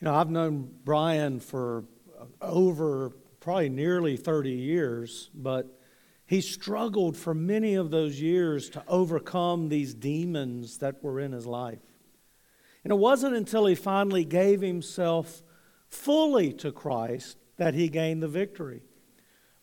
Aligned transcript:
You 0.00 0.06
know, 0.06 0.14
I've 0.14 0.30
known 0.30 0.70
Brian 0.84 1.40
for 1.40 1.84
over 2.42 3.12
probably 3.40 3.68
nearly 3.68 4.16
30 4.16 4.50
years, 4.50 5.30
but 5.34 5.80
he 6.26 6.40
struggled 6.40 7.16
for 7.16 7.32
many 7.32 7.76
of 7.76 7.90
those 7.90 8.20
years 8.20 8.68
to 8.70 8.82
overcome 8.88 9.68
these 9.68 9.94
demons 9.94 10.78
that 10.78 11.02
were 11.02 11.20
in 11.20 11.32
his 11.32 11.46
life. 11.46 11.78
And 12.84 12.92
it 12.92 12.96
wasn't 12.96 13.36
until 13.36 13.66
he 13.66 13.74
finally 13.74 14.24
gave 14.24 14.60
himself 14.60 15.42
fully 15.88 16.52
to 16.54 16.72
Christ 16.72 17.38
that 17.56 17.74
he 17.74 17.88
gained 17.88 18.22
the 18.22 18.28
victory. 18.28 18.82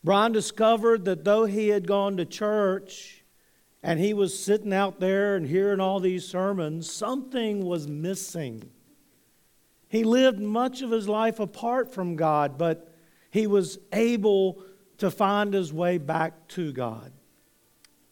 Brian 0.03 0.31
discovered 0.31 1.05
that 1.05 1.23
though 1.23 1.45
he 1.45 1.69
had 1.69 1.87
gone 1.87 2.17
to 2.17 2.25
church 2.25 3.23
and 3.83 3.99
he 3.99 4.13
was 4.13 4.37
sitting 4.37 4.73
out 4.73 4.99
there 4.99 5.35
and 5.35 5.47
hearing 5.47 5.79
all 5.79 5.99
these 5.99 6.27
sermons, 6.27 6.89
something 6.91 7.65
was 7.65 7.87
missing. 7.87 8.71
He 9.93 10.03
lived 10.03 10.39
much 10.39 10.81
of 10.81 10.89
his 10.89 11.07
life 11.07 11.39
apart 11.39 11.93
from 11.93 12.15
God, 12.15 12.57
but 12.57 12.91
he 13.29 13.45
was 13.45 13.77
able 13.91 14.63
to 14.97 15.11
find 15.11 15.53
his 15.53 15.71
way 15.71 15.99
back 15.99 16.47
to 16.47 16.73
God. 16.73 17.11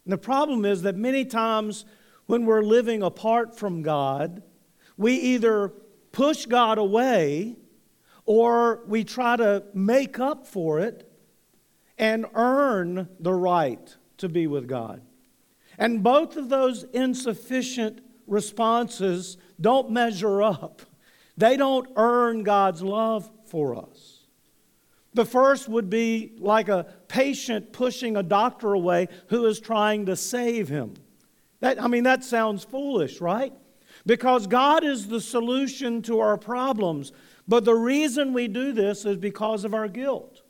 And 0.06 0.14
the 0.14 0.20
problem 0.20 0.64
is 0.64 0.84
that 0.84 0.96
many 0.96 1.26
times 1.26 1.86
when 2.28 2.46
we're 2.46 2.62
living 2.62 3.02
apart 3.02 3.58
from 3.58 3.82
God, 3.82 4.44
we 4.96 5.16
either 5.16 5.74
push 6.12 6.46
God 6.46 6.78
away 6.78 7.56
or 8.28 8.84
we 8.86 9.04
try 9.04 9.36
to 9.38 9.64
make 9.74 10.20
up 10.20 10.46
for 10.46 10.80
it 10.80 11.12
and 11.98 12.28
earn 12.36 13.10
the 13.20 13.34
right 13.34 13.98
to 14.18 14.30
be 14.30 14.46
with 14.46 14.68
God. 14.68 15.02
And 15.80 16.04
both 16.04 16.38
of 16.38 16.48
those 16.48 16.84
insufficient 16.94 18.02
responses 18.28 19.38
don't 19.60 19.90
measure 19.90 20.44
up. 20.44 20.84
They 21.38 21.58
don't 21.58 21.90
earn 21.96 22.44
God's 22.44 22.82
love 22.82 23.30
for 23.46 23.76
us. 23.76 24.20
The 25.14 25.26
first 25.26 25.68
would 25.68 25.90
be 25.90 26.34
like 26.38 26.70
a 26.70 26.86
patient 27.08 27.74
pushing 27.74 28.16
a 28.16 28.24
doctor 28.24 28.74
away 28.74 29.10
who 29.28 29.46
is 29.46 29.60
trying 29.60 30.06
to 30.06 30.16
save 30.16 30.70
him. 30.70 30.94
That, 31.60 31.82
I 31.82 31.88
mean, 31.88 32.04
that 32.04 32.24
sounds 32.24 32.64
foolish, 32.64 33.20
right? 33.20 33.54
Because 34.06 34.48
God 34.48 34.84
is 34.84 35.08
the 35.08 35.22
solution 35.22 36.02
to 36.04 36.20
our 36.20 36.38
problems. 36.38 37.12
But 37.48 37.66
the 37.66 37.76
reason 37.76 38.34
we 38.34 38.48
do 38.48 38.72
this 38.72 39.06
is 39.06 39.18
because 39.18 39.66
of 39.66 39.74
our 39.74 39.88
guilt. 39.88 40.42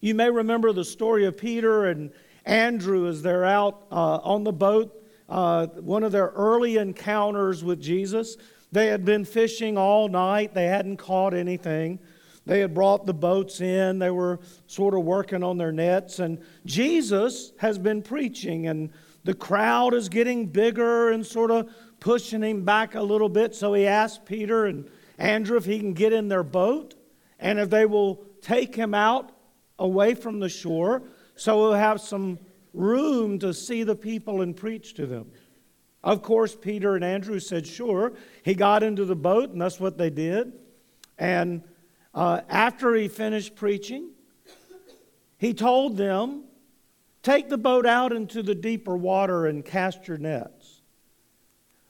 You 0.00 0.14
may 0.14 0.30
remember 0.30 0.72
the 0.72 0.84
story 0.84 1.24
of 1.24 1.36
Peter 1.36 1.86
and 1.86 2.12
Andrew 2.44 3.08
as 3.08 3.22
they're 3.22 3.44
out 3.44 3.86
uh, 3.90 4.16
on 4.18 4.44
the 4.44 4.52
boat, 4.52 5.02
uh, 5.28 5.66
one 5.66 6.04
of 6.04 6.12
their 6.12 6.28
early 6.28 6.76
encounters 6.76 7.64
with 7.64 7.80
Jesus. 7.80 8.36
They 8.72 8.86
had 8.86 9.04
been 9.04 9.24
fishing 9.24 9.78
all 9.78 10.08
night, 10.08 10.54
they 10.54 10.66
hadn't 10.66 10.96
caught 10.96 11.34
anything. 11.34 11.98
They 12.44 12.60
had 12.60 12.74
brought 12.74 13.06
the 13.06 13.14
boats 13.14 13.60
in, 13.60 13.98
they 13.98 14.10
were 14.10 14.38
sort 14.68 14.94
of 14.94 15.02
working 15.02 15.42
on 15.42 15.58
their 15.58 15.72
nets, 15.72 16.20
and 16.20 16.40
Jesus 16.64 17.52
has 17.58 17.76
been 17.76 18.02
preaching, 18.02 18.68
and 18.68 18.90
the 19.24 19.34
crowd 19.34 19.94
is 19.94 20.08
getting 20.08 20.46
bigger 20.46 21.10
and 21.10 21.26
sort 21.26 21.50
of 21.50 21.68
pushing 21.98 22.42
him 22.42 22.64
back 22.64 22.94
a 22.94 23.02
little 23.02 23.28
bit. 23.28 23.56
So 23.56 23.74
he 23.74 23.84
asked 23.84 24.24
Peter 24.24 24.66
and 24.66 24.88
Andrew 25.18 25.56
if 25.56 25.64
he 25.64 25.80
can 25.80 25.94
get 25.94 26.12
in 26.12 26.28
their 26.28 26.44
boat 26.44 26.94
and 27.40 27.58
if 27.58 27.68
they 27.68 27.86
will 27.86 28.24
take 28.40 28.76
him 28.76 28.94
out 28.94 29.32
away 29.78 30.14
from 30.14 30.38
the 30.38 30.48
shore 30.48 31.02
so 31.34 31.58
he'll 31.58 31.72
have 31.72 32.00
some 32.00 32.38
room 32.72 33.38
to 33.38 33.52
see 33.52 33.82
the 33.82 33.96
people 33.96 34.42
and 34.42 34.56
preach 34.56 34.94
to 34.94 35.06
them. 35.06 35.30
Of 36.06 36.22
course, 36.22 36.54
Peter 36.54 36.94
and 36.94 37.04
Andrew 37.04 37.40
said, 37.40 37.66
sure. 37.66 38.12
He 38.44 38.54
got 38.54 38.84
into 38.84 39.04
the 39.04 39.16
boat, 39.16 39.50
and 39.50 39.60
that's 39.60 39.80
what 39.80 39.98
they 39.98 40.08
did. 40.08 40.52
And 41.18 41.64
uh, 42.14 42.42
after 42.48 42.94
he 42.94 43.08
finished 43.08 43.56
preaching, 43.56 44.10
he 45.36 45.52
told 45.52 45.96
them, 45.96 46.44
Take 47.24 47.48
the 47.48 47.58
boat 47.58 47.86
out 47.86 48.12
into 48.12 48.40
the 48.40 48.54
deeper 48.54 48.96
water 48.96 49.46
and 49.46 49.64
cast 49.64 50.06
your 50.06 50.16
nets. 50.16 50.80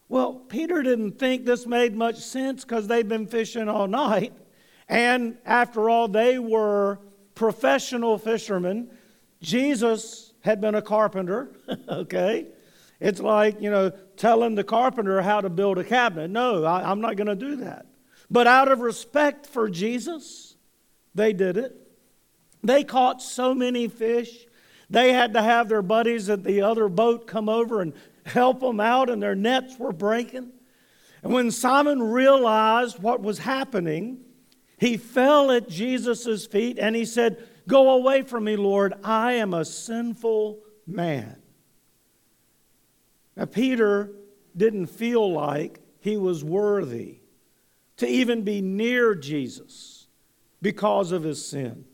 Well, 0.08 0.32
Peter 0.32 0.82
didn't 0.82 1.18
think 1.18 1.44
this 1.44 1.66
made 1.66 1.94
much 1.94 2.16
sense 2.16 2.64
because 2.64 2.88
they'd 2.88 3.06
been 3.06 3.26
fishing 3.26 3.68
all 3.68 3.86
night. 3.86 4.32
And 4.88 5.36
after 5.44 5.90
all, 5.90 6.08
they 6.08 6.38
were 6.38 7.00
professional 7.34 8.16
fishermen. 8.16 8.88
Jesus 9.42 10.32
had 10.40 10.58
been 10.62 10.74
a 10.74 10.80
carpenter, 10.80 11.50
okay? 11.90 12.46
It's 13.00 13.20
like, 13.20 13.60
you 13.60 13.70
know, 13.70 13.90
telling 14.16 14.54
the 14.54 14.64
carpenter 14.64 15.20
how 15.20 15.40
to 15.40 15.50
build 15.50 15.78
a 15.78 15.84
cabinet. 15.84 16.30
No, 16.30 16.64
I, 16.64 16.90
am 16.90 17.00
not 17.00 17.16
going 17.16 17.26
to 17.26 17.36
do 17.36 17.56
that. 17.56 17.86
But 18.30 18.46
out 18.46 18.70
of 18.70 18.80
respect 18.80 19.46
for 19.46 19.68
Jesus, 19.68 20.56
they 21.14 21.32
did 21.32 21.56
it. 21.56 21.76
They 22.62 22.84
caught 22.84 23.22
so 23.22 23.54
many 23.54 23.88
fish. 23.88 24.46
They 24.88 25.12
had 25.12 25.34
to 25.34 25.42
have 25.42 25.68
their 25.68 25.82
buddies 25.82 26.30
at 26.30 26.42
the 26.42 26.62
other 26.62 26.88
boat 26.88 27.26
come 27.26 27.48
over 27.48 27.80
and 27.80 27.92
help 28.24 28.60
them 28.60 28.80
out, 28.80 29.10
and 29.10 29.22
their 29.22 29.34
nets 29.34 29.78
were 29.78 29.92
breaking. 29.92 30.50
And 31.22 31.32
when 31.32 31.50
Simon 31.50 32.02
realized 32.02 33.00
what 33.00 33.20
was 33.20 33.38
happening, 33.38 34.20
he 34.78 34.96
fell 34.96 35.50
at 35.50 35.68
Jesus' 35.68 36.46
feet 36.46 36.78
and 36.78 36.94
he 36.94 37.04
said, 37.04 37.42
Go 37.66 37.90
away 37.90 38.22
from 38.22 38.44
me, 38.44 38.56
Lord. 38.56 38.94
I 39.02 39.34
am 39.34 39.52
a 39.52 39.64
sinful 39.64 40.60
man. 40.86 41.42
Now, 43.36 43.44
Peter 43.44 44.12
didn't 44.56 44.86
feel 44.86 45.30
like 45.30 45.80
he 46.00 46.16
was 46.16 46.42
worthy 46.42 47.18
to 47.98 48.06
even 48.06 48.42
be 48.42 48.60
near 48.60 49.14
Jesus 49.14 50.06
because 50.62 51.12
of 51.12 51.22
his 51.22 51.44
sin. 51.44 51.84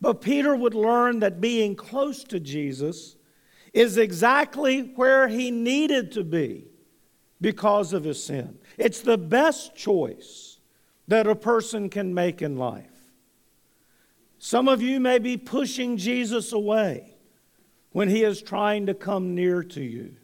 But 0.00 0.20
Peter 0.20 0.54
would 0.54 0.74
learn 0.74 1.20
that 1.20 1.40
being 1.40 1.74
close 1.74 2.24
to 2.24 2.40
Jesus 2.40 3.16
is 3.72 3.98
exactly 3.98 4.92
where 4.96 5.28
he 5.28 5.50
needed 5.50 6.12
to 6.12 6.24
be 6.24 6.66
because 7.40 7.92
of 7.92 8.04
his 8.04 8.22
sin. 8.22 8.58
It's 8.78 9.00
the 9.00 9.18
best 9.18 9.74
choice 9.74 10.58
that 11.08 11.26
a 11.26 11.34
person 11.34 11.90
can 11.90 12.14
make 12.14 12.40
in 12.40 12.56
life. 12.56 12.86
Some 14.38 14.68
of 14.68 14.80
you 14.80 15.00
may 15.00 15.18
be 15.18 15.36
pushing 15.36 15.96
Jesus 15.96 16.52
away 16.52 17.13
when 17.94 18.08
he 18.08 18.24
is 18.24 18.42
trying 18.42 18.86
to 18.86 18.92
come 18.92 19.36
near 19.36 19.62
to 19.62 19.80
you. 19.80 20.16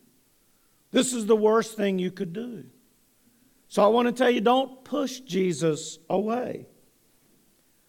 This 0.91 1.13
is 1.13 1.27
the 1.27 1.37
worst 1.37 1.77
thing 1.77 2.01
you 2.01 2.11
could 2.11 2.33
do. 2.33 2.65
So 3.69 3.85
I 3.85 3.87
want 3.87 4.09
to 4.09 4.13
tell 4.13 4.29
you 4.29 4.41
don't 4.41 4.83
push 4.83 5.21
Jesus 5.21 6.01
away. 6.11 6.67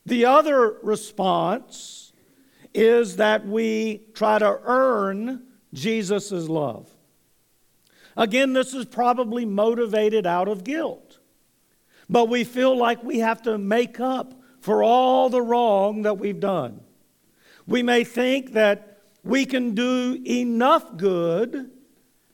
The 0.05 0.25
other 0.25 0.77
response 0.83 2.13
is 2.75 3.15
that 3.15 3.47
we 3.47 4.03
try 4.13 4.37
to 4.37 4.59
earn 4.63 5.47
Jesus' 5.73 6.47
love. 6.47 6.87
Again, 8.15 8.53
this 8.53 8.75
is 8.75 8.85
probably 8.85 9.45
motivated 9.45 10.27
out 10.27 10.47
of 10.47 10.63
guilt. 10.63 11.17
But 12.07 12.29
we 12.29 12.43
feel 12.43 12.77
like 12.77 13.03
we 13.03 13.17
have 13.17 13.41
to 13.43 13.57
make 13.57 13.99
up 13.99 14.39
for 14.59 14.83
all 14.83 15.31
the 15.31 15.41
wrong 15.41 16.03
that 16.03 16.19
we've 16.19 16.39
done. 16.39 16.81
We 17.65 17.81
may 17.81 18.03
think 18.03 18.53
that 18.53 18.90
we 19.23 19.45
can 19.45 19.75
do 19.75 20.21
enough 20.25 20.97
good 20.97 21.71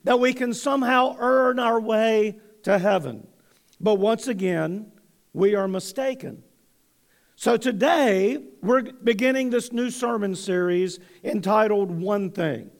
that 0.03 0.19
we 0.19 0.33
can 0.33 0.53
somehow 0.53 1.15
earn 1.19 1.59
our 1.59 1.79
way 1.79 2.39
to 2.63 2.79
heaven. 2.79 3.27
But 3.79 3.95
once 3.95 4.27
again, 4.27 4.91
we 5.33 5.55
are 5.55 5.67
mistaken. 5.67 6.43
So 7.35 7.57
today, 7.57 8.43
we're 8.63 8.81
beginning 8.81 9.49
this 9.49 9.71
new 9.71 9.91
sermon 9.91 10.35
series 10.35 10.99
entitled 11.23 11.91
One 11.91 12.31
Thing. 12.31 12.71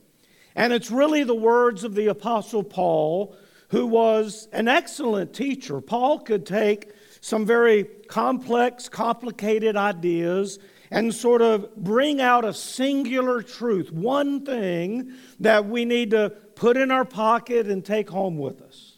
And 0.55 0.73
it's 0.73 0.89
really 0.89 1.23
the 1.23 1.35
words 1.35 1.83
of 1.83 1.93
the 1.93 2.07
Apostle 2.07 2.63
Paul, 2.63 3.35
who 3.69 3.85
was 3.85 4.47
an 4.53 4.67
excellent 4.67 5.33
teacher. 5.33 5.81
Paul 5.81 6.19
could 6.19 6.45
take 6.45 6.91
some 7.21 7.45
very 7.45 7.83
complex, 8.07 8.89
complicated 8.89 9.75
ideas 9.75 10.57
and 10.89 11.13
sort 11.13 11.41
of 11.41 11.75
bring 11.75 12.21
out 12.21 12.45
a 12.45 12.53
singular 12.53 13.41
truth, 13.41 13.91
one 13.91 14.45
thing 14.45 15.11
that 15.39 15.65
we 15.65 15.85
need 15.85 16.11
to 16.11 16.29
put 16.55 16.77
in 16.77 16.91
our 16.91 17.05
pocket 17.05 17.67
and 17.67 17.83
take 17.83 18.09
home 18.09 18.37
with 18.37 18.61
us. 18.61 18.97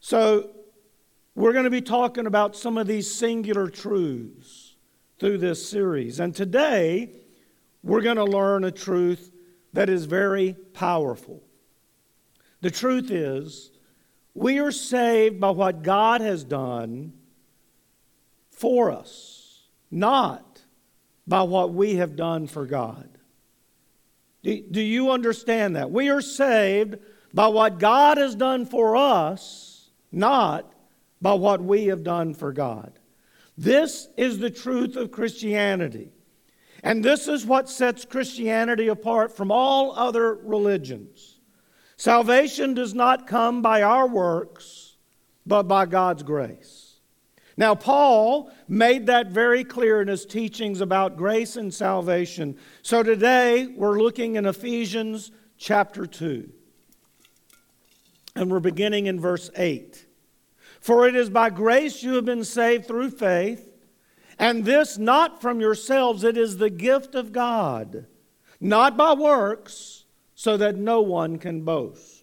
So, 0.00 0.50
we're 1.34 1.52
going 1.52 1.64
to 1.64 1.70
be 1.70 1.82
talking 1.82 2.26
about 2.26 2.56
some 2.56 2.76
of 2.76 2.88
these 2.88 3.14
singular 3.14 3.68
truths 3.68 4.74
through 5.20 5.38
this 5.38 5.68
series. 5.68 6.18
And 6.18 6.34
today, 6.34 7.12
we're 7.82 8.00
going 8.00 8.16
to 8.16 8.24
learn 8.24 8.64
a 8.64 8.72
truth 8.72 9.32
that 9.72 9.88
is 9.88 10.06
very 10.06 10.54
powerful. 10.72 11.44
The 12.60 12.70
truth 12.70 13.10
is, 13.10 13.70
we 14.34 14.58
are 14.58 14.72
saved 14.72 15.40
by 15.40 15.50
what 15.50 15.82
God 15.82 16.20
has 16.20 16.42
done 16.42 17.12
for 18.50 18.90
us, 18.90 19.68
not 19.90 20.47
by 21.28 21.42
what 21.42 21.74
we 21.74 21.96
have 21.96 22.16
done 22.16 22.46
for 22.46 22.64
God. 22.64 23.08
Do, 24.42 24.62
do 24.70 24.80
you 24.80 25.10
understand 25.10 25.76
that? 25.76 25.90
We 25.90 26.08
are 26.08 26.22
saved 26.22 26.96
by 27.34 27.48
what 27.48 27.78
God 27.78 28.16
has 28.16 28.34
done 28.34 28.64
for 28.64 28.96
us, 28.96 29.90
not 30.10 30.72
by 31.20 31.34
what 31.34 31.60
we 31.60 31.86
have 31.86 32.02
done 32.02 32.32
for 32.32 32.52
God. 32.52 32.98
This 33.58 34.08
is 34.16 34.38
the 34.38 34.50
truth 34.50 34.96
of 34.96 35.10
Christianity. 35.10 36.12
And 36.82 37.04
this 37.04 37.28
is 37.28 37.44
what 37.44 37.68
sets 37.68 38.04
Christianity 38.04 38.88
apart 38.88 39.36
from 39.36 39.50
all 39.50 39.92
other 39.92 40.34
religions. 40.34 41.40
Salvation 41.96 42.72
does 42.72 42.94
not 42.94 43.26
come 43.26 43.60
by 43.60 43.82
our 43.82 44.06
works, 44.06 44.96
but 45.44 45.64
by 45.64 45.84
God's 45.84 46.22
grace. 46.22 46.87
Now, 47.58 47.74
Paul 47.74 48.52
made 48.68 49.06
that 49.06 49.32
very 49.32 49.64
clear 49.64 50.00
in 50.00 50.06
his 50.06 50.24
teachings 50.24 50.80
about 50.80 51.16
grace 51.16 51.56
and 51.56 51.74
salvation. 51.74 52.56
So 52.82 53.02
today 53.02 53.66
we're 53.66 53.98
looking 53.98 54.36
in 54.36 54.46
Ephesians 54.46 55.32
chapter 55.56 56.06
2. 56.06 56.48
And 58.36 58.48
we're 58.48 58.60
beginning 58.60 59.06
in 59.06 59.18
verse 59.18 59.50
8. 59.56 60.06
For 60.80 61.08
it 61.08 61.16
is 61.16 61.30
by 61.30 61.50
grace 61.50 62.00
you 62.04 62.14
have 62.14 62.24
been 62.24 62.44
saved 62.44 62.86
through 62.86 63.10
faith, 63.10 63.68
and 64.38 64.64
this 64.64 64.96
not 64.96 65.40
from 65.40 65.60
yourselves, 65.60 66.22
it 66.22 66.36
is 66.36 66.58
the 66.58 66.70
gift 66.70 67.16
of 67.16 67.32
God, 67.32 68.06
not 68.60 68.96
by 68.96 69.14
works, 69.14 70.04
so 70.36 70.56
that 70.56 70.76
no 70.76 71.00
one 71.00 71.38
can 71.38 71.62
boast. 71.62 72.17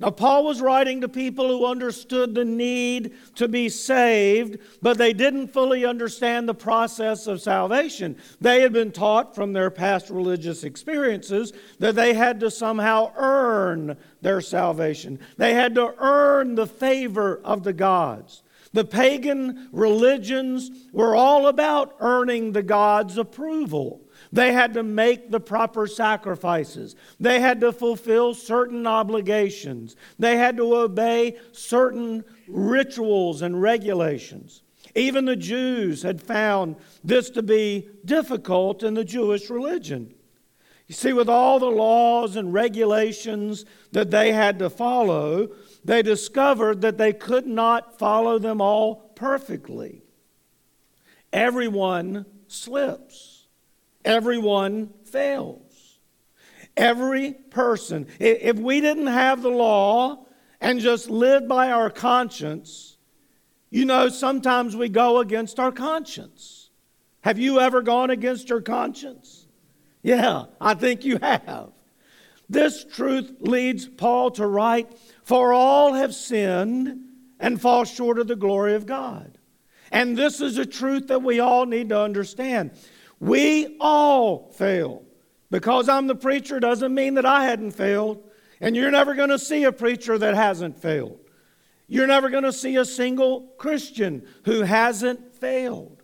Now, 0.00 0.10
Paul 0.10 0.44
was 0.44 0.60
writing 0.60 1.00
to 1.02 1.08
people 1.08 1.46
who 1.46 1.66
understood 1.66 2.34
the 2.34 2.44
need 2.44 3.14
to 3.36 3.46
be 3.46 3.68
saved, 3.68 4.58
but 4.82 4.98
they 4.98 5.12
didn't 5.12 5.52
fully 5.52 5.84
understand 5.84 6.48
the 6.48 6.54
process 6.54 7.28
of 7.28 7.40
salvation. 7.40 8.16
They 8.40 8.60
had 8.62 8.72
been 8.72 8.90
taught 8.90 9.36
from 9.36 9.52
their 9.52 9.70
past 9.70 10.10
religious 10.10 10.64
experiences 10.64 11.52
that 11.78 11.94
they 11.94 12.14
had 12.14 12.40
to 12.40 12.50
somehow 12.50 13.12
earn 13.16 13.96
their 14.20 14.40
salvation, 14.40 15.20
they 15.36 15.54
had 15.54 15.74
to 15.76 15.94
earn 15.98 16.54
the 16.54 16.66
favor 16.66 17.40
of 17.44 17.62
the 17.62 17.72
gods. 17.72 18.42
The 18.72 18.84
pagan 18.84 19.68
religions 19.70 20.70
were 20.92 21.14
all 21.14 21.46
about 21.46 21.94
earning 22.00 22.50
the 22.50 22.62
gods' 22.62 23.18
approval. 23.18 24.03
They 24.34 24.52
had 24.52 24.74
to 24.74 24.82
make 24.82 25.30
the 25.30 25.38
proper 25.38 25.86
sacrifices. 25.86 26.96
They 27.20 27.38
had 27.38 27.60
to 27.60 27.70
fulfill 27.70 28.34
certain 28.34 28.84
obligations. 28.84 29.94
They 30.18 30.36
had 30.36 30.56
to 30.56 30.74
obey 30.74 31.38
certain 31.52 32.24
rituals 32.48 33.42
and 33.42 33.62
regulations. 33.62 34.64
Even 34.96 35.24
the 35.24 35.36
Jews 35.36 36.02
had 36.02 36.20
found 36.20 36.74
this 37.04 37.30
to 37.30 37.44
be 37.44 37.88
difficult 38.04 38.82
in 38.82 38.94
the 38.94 39.04
Jewish 39.04 39.48
religion. 39.50 40.12
You 40.88 40.96
see, 40.96 41.12
with 41.12 41.28
all 41.28 41.60
the 41.60 41.66
laws 41.66 42.34
and 42.34 42.52
regulations 42.52 43.64
that 43.92 44.10
they 44.10 44.32
had 44.32 44.58
to 44.58 44.68
follow, 44.68 45.50
they 45.84 46.02
discovered 46.02 46.80
that 46.80 46.98
they 46.98 47.12
could 47.12 47.46
not 47.46 48.00
follow 48.00 48.40
them 48.40 48.60
all 48.60 48.96
perfectly. 49.14 50.02
Everyone 51.32 52.26
slips. 52.48 53.33
Everyone 54.04 54.92
fails. 55.04 55.98
Every 56.76 57.32
person. 57.32 58.08
If 58.18 58.56
we 58.58 58.80
didn't 58.80 59.06
have 59.06 59.42
the 59.42 59.50
law 59.50 60.26
and 60.60 60.80
just 60.80 61.08
lived 61.08 61.48
by 61.48 61.70
our 61.70 61.90
conscience, 61.90 62.96
you 63.70 63.84
know, 63.84 64.08
sometimes 64.08 64.76
we 64.76 64.88
go 64.88 65.18
against 65.18 65.58
our 65.58 65.72
conscience. 65.72 66.70
Have 67.22 67.38
you 67.38 67.60
ever 67.60 67.80
gone 67.80 68.10
against 68.10 68.50
your 68.50 68.60
conscience? 68.60 69.46
Yeah, 70.02 70.44
I 70.60 70.74
think 70.74 71.04
you 71.04 71.18
have. 71.18 71.70
This 72.48 72.84
truth 72.84 73.36
leads 73.40 73.88
Paul 73.88 74.30
to 74.32 74.46
write, 74.46 74.92
For 75.24 75.52
all 75.52 75.94
have 75.94 76.14
sinned 76.14 77.00
and 77.40 77.60
fall 77.60 77.84
short 77.84 78.18
of 78.18 78.28
the 78.28 78.36
glory 78.36 78.74
of 78.74 78.84
God. 78.84 79.38
And 79.90 80.16
this 80.16 80.40
is 80.40 80.58
a 80.58 80.66
truth 80.66 81.08
that 81.08 81.22
we 81.22 81.40
all 81.40 81.66
need 81.66 81.88
to 81.88 81.98
understand. 81.98 82.72
We 83.20 83.76
all 83.80 84.50
fail. 84.52 85.02
Because 85.50 85.88
I'm 85.88 86.06
the 86.06 86.14
preacher 86.14 86.58
doesn't 86.58 86.94
mean 86.94 87.14
that 87.14 87.26
I 87.26 87.44
hadn't 87.44 87.72
failed. 87.72 88.22
And 88.60 88.74
you're 88.74 88.90
never 88.90 89.14
going 89.14 89.30
to 89.30 89.38
see 89.38 89.64
a 89.64 89.72
preacher 89.72 90.18
that 90.18 90.34
hasn't 90.34 90.78
failed. 90.80 91.20
You're 91.86 92.06
never 92.06 92.30
going 92.30 92.44
to 92.44 92.52
see 92.52 92.76
a 92.76 92.84
single 92.84 93.52
Christian 93.58 94.26
who 94.44 94.62
hasn't 94.62 95.36
failed. 95.36 96.02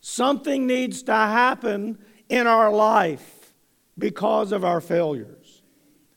Something 0.00 0.66
needs 0.66 1.04
to 1.04 1.12
happen 1.12 1.98
in 2.28 2.46
our 2.46 2.72
life 2.72 3.54
because 3.96 4.50
of 4.50 4.64
our 4.64 4.80
failures. 4.80 5.62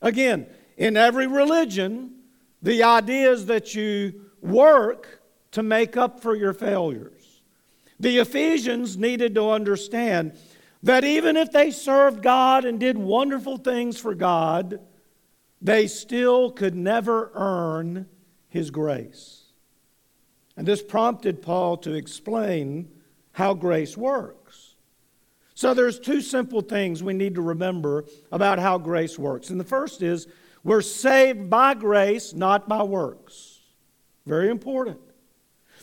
Again, 0.02 0.48
in 0.78 0.98
every 0.98 1.28
religion, 1.28 2.16
the 2.62 2.84
idea 2.84 3.32
is 3.32 3.46
that 3.46 3.76
you 3.76 4.26
work 4.42 5.22
to 5.52 5.64
make 5.64 5.98
up 5.98 6.20
for 6.20 6.36
your 6.36 6.54
failures. 6.54 7.15
The 8.06 8.20
Ephesians 8.20 8.98
needed 8.98 9.34
to 9.34 9.50
understand 9.50 10.38
that 10.84 11.04
even 11.04 11.36
if 11.36 11.52
they 11.52 11.72
served 11.72 12.22
God 12.22 12.64
and 12.64 12.80
did 12.80 13.00
wonderful 13.00 13.58
things 13.58 13.98
for 13.98 14.14
God, 14.14 14.80
they 15.60 15.88
still 15.88 16.52
could 16.52 16.76
never 16.76 17.32
earn 17.34 18.06
His 18.48 18.70
grace. 18.70 19.46
And 20.56 20.68
this 20.68 20.84
prompted 20.84 21.42
Paul 21.42 21.78
to 21.78 21.94
explain 21.94 22.92
how 23.32 23.56
grace 23.56 23.98
works. 23.98 24.76
So 25.56 25.74
there's 25.74 26.00
two 26.00 26.22
simple 26.22 26.62
things 26.62 27.02
we 27.02 27.14
need 27.14 27.34
to 27.34 27.42
remember 27.42 28.06
about 28.32 28.60
how 28.60 28.78
grace 28.78 29.18
works. 29.18 29.50
And 29.50 29.60
the 29.60 29.64
first 29.64 30.04
is 30.04 30.28
we're 30.64 30.82
saved 30.82 31.50
by 31.50 31.74
grace, 31.74 32.36
not 32.36 32.70
by 32.70 32.84
works. 32.84 33.62
Very 34.28 34.50
important. 34.50 35.00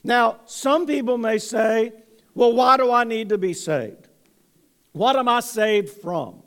Now, 0.05 0.39
some 0.45 0.87
people 0.87 1.19
may 1.19 1.39
say, 1.39 1.95
well, 2.35 2.53
why 2.53 2.77
do 2.77 2.91
I 2.91 3.05
need 3.05 3.29
to 3.31 3.39
be 3.39 3.53
saved? 3.53 4.09
What 4.93 5.17
am 5.17 5.29
I 5.29 5.41
saved 5.41 5.91
from? 6.01 6.43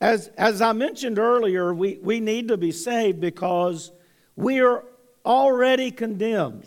As, 0.00 0.28
as 0.36 0.60
I 0.60 0.72
mentioned 0.72 1.18
earlier, 1.18 1.72
we, 1.72 1.98
we 2.02 2.18
need 2.18 2.48
to 2.48 2.56
be 2.56 2.72
saved 2.72 3.20
because 3.20 3.92
we 4.34 4.60
are 4.60 4.84
already 5.24 5.90
condemned. 5.90 6.66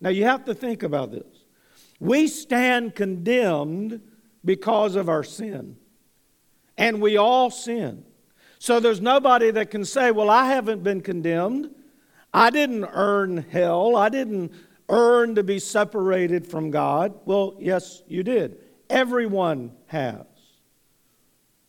Now, 0.00 0.10
you 0.10 0.24
have 0.24 0.44
to 0.46 0.54
think 0.54 0.82
about 0.82 1.12
this. 1.12 1.44
We 2.00 2.26
stand 2.26 2.94
condemned 2.94 4.00
because 4.44 4.96
of 4.96 5.08
our 5.08 5.22
sin, 5.22 5.76
and 6.76 7.00
we 7.00 7.16
all 7.16 7.50
sin. 7.50 8.04
So 8.58 8.80
there's 8.80 9.00
nobody 9.00 9.50
that 9.52 9.70
can 9.70 9.84
say, 9.84 10.10
Well, 10.10 10.28
I 10.28 10.46
haven't 10.46 10.82
been 10.82 11.00
condemned. 11.00 11.70
I 12.34 12.50
didn't 12.50 12.84
earn 12.92 13.38
hell. 13.50 13.96
I 13.96 14.08
didn't 14.08 14.52
earn 14.88 15.34
to 15.34 15.42
be 15.42 15.58
separated 15.58 16.46
from 16.46 16.70
God? 16.70 17.14
Well, 17.24 17.56
yes, 17.60 18.02
you 18.06 18.22
did. 18.22 18.58
Everyone 18.88 19.72
has. 19.86 20.24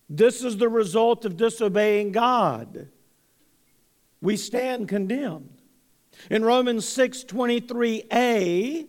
This 0.10 0.44
is 0.44 0.58
the 0.58 0.70
result 0.70 1.26
of 1.26 1.38
disobeying 1.38 2.12
God. 2.12 2.90
We 4.22 4.38
stand 4.38 4.88
condemned. 4.88 5.62
In 6.30 6.44
Romans 6.44 6.86
6:23a, 6.86 8.88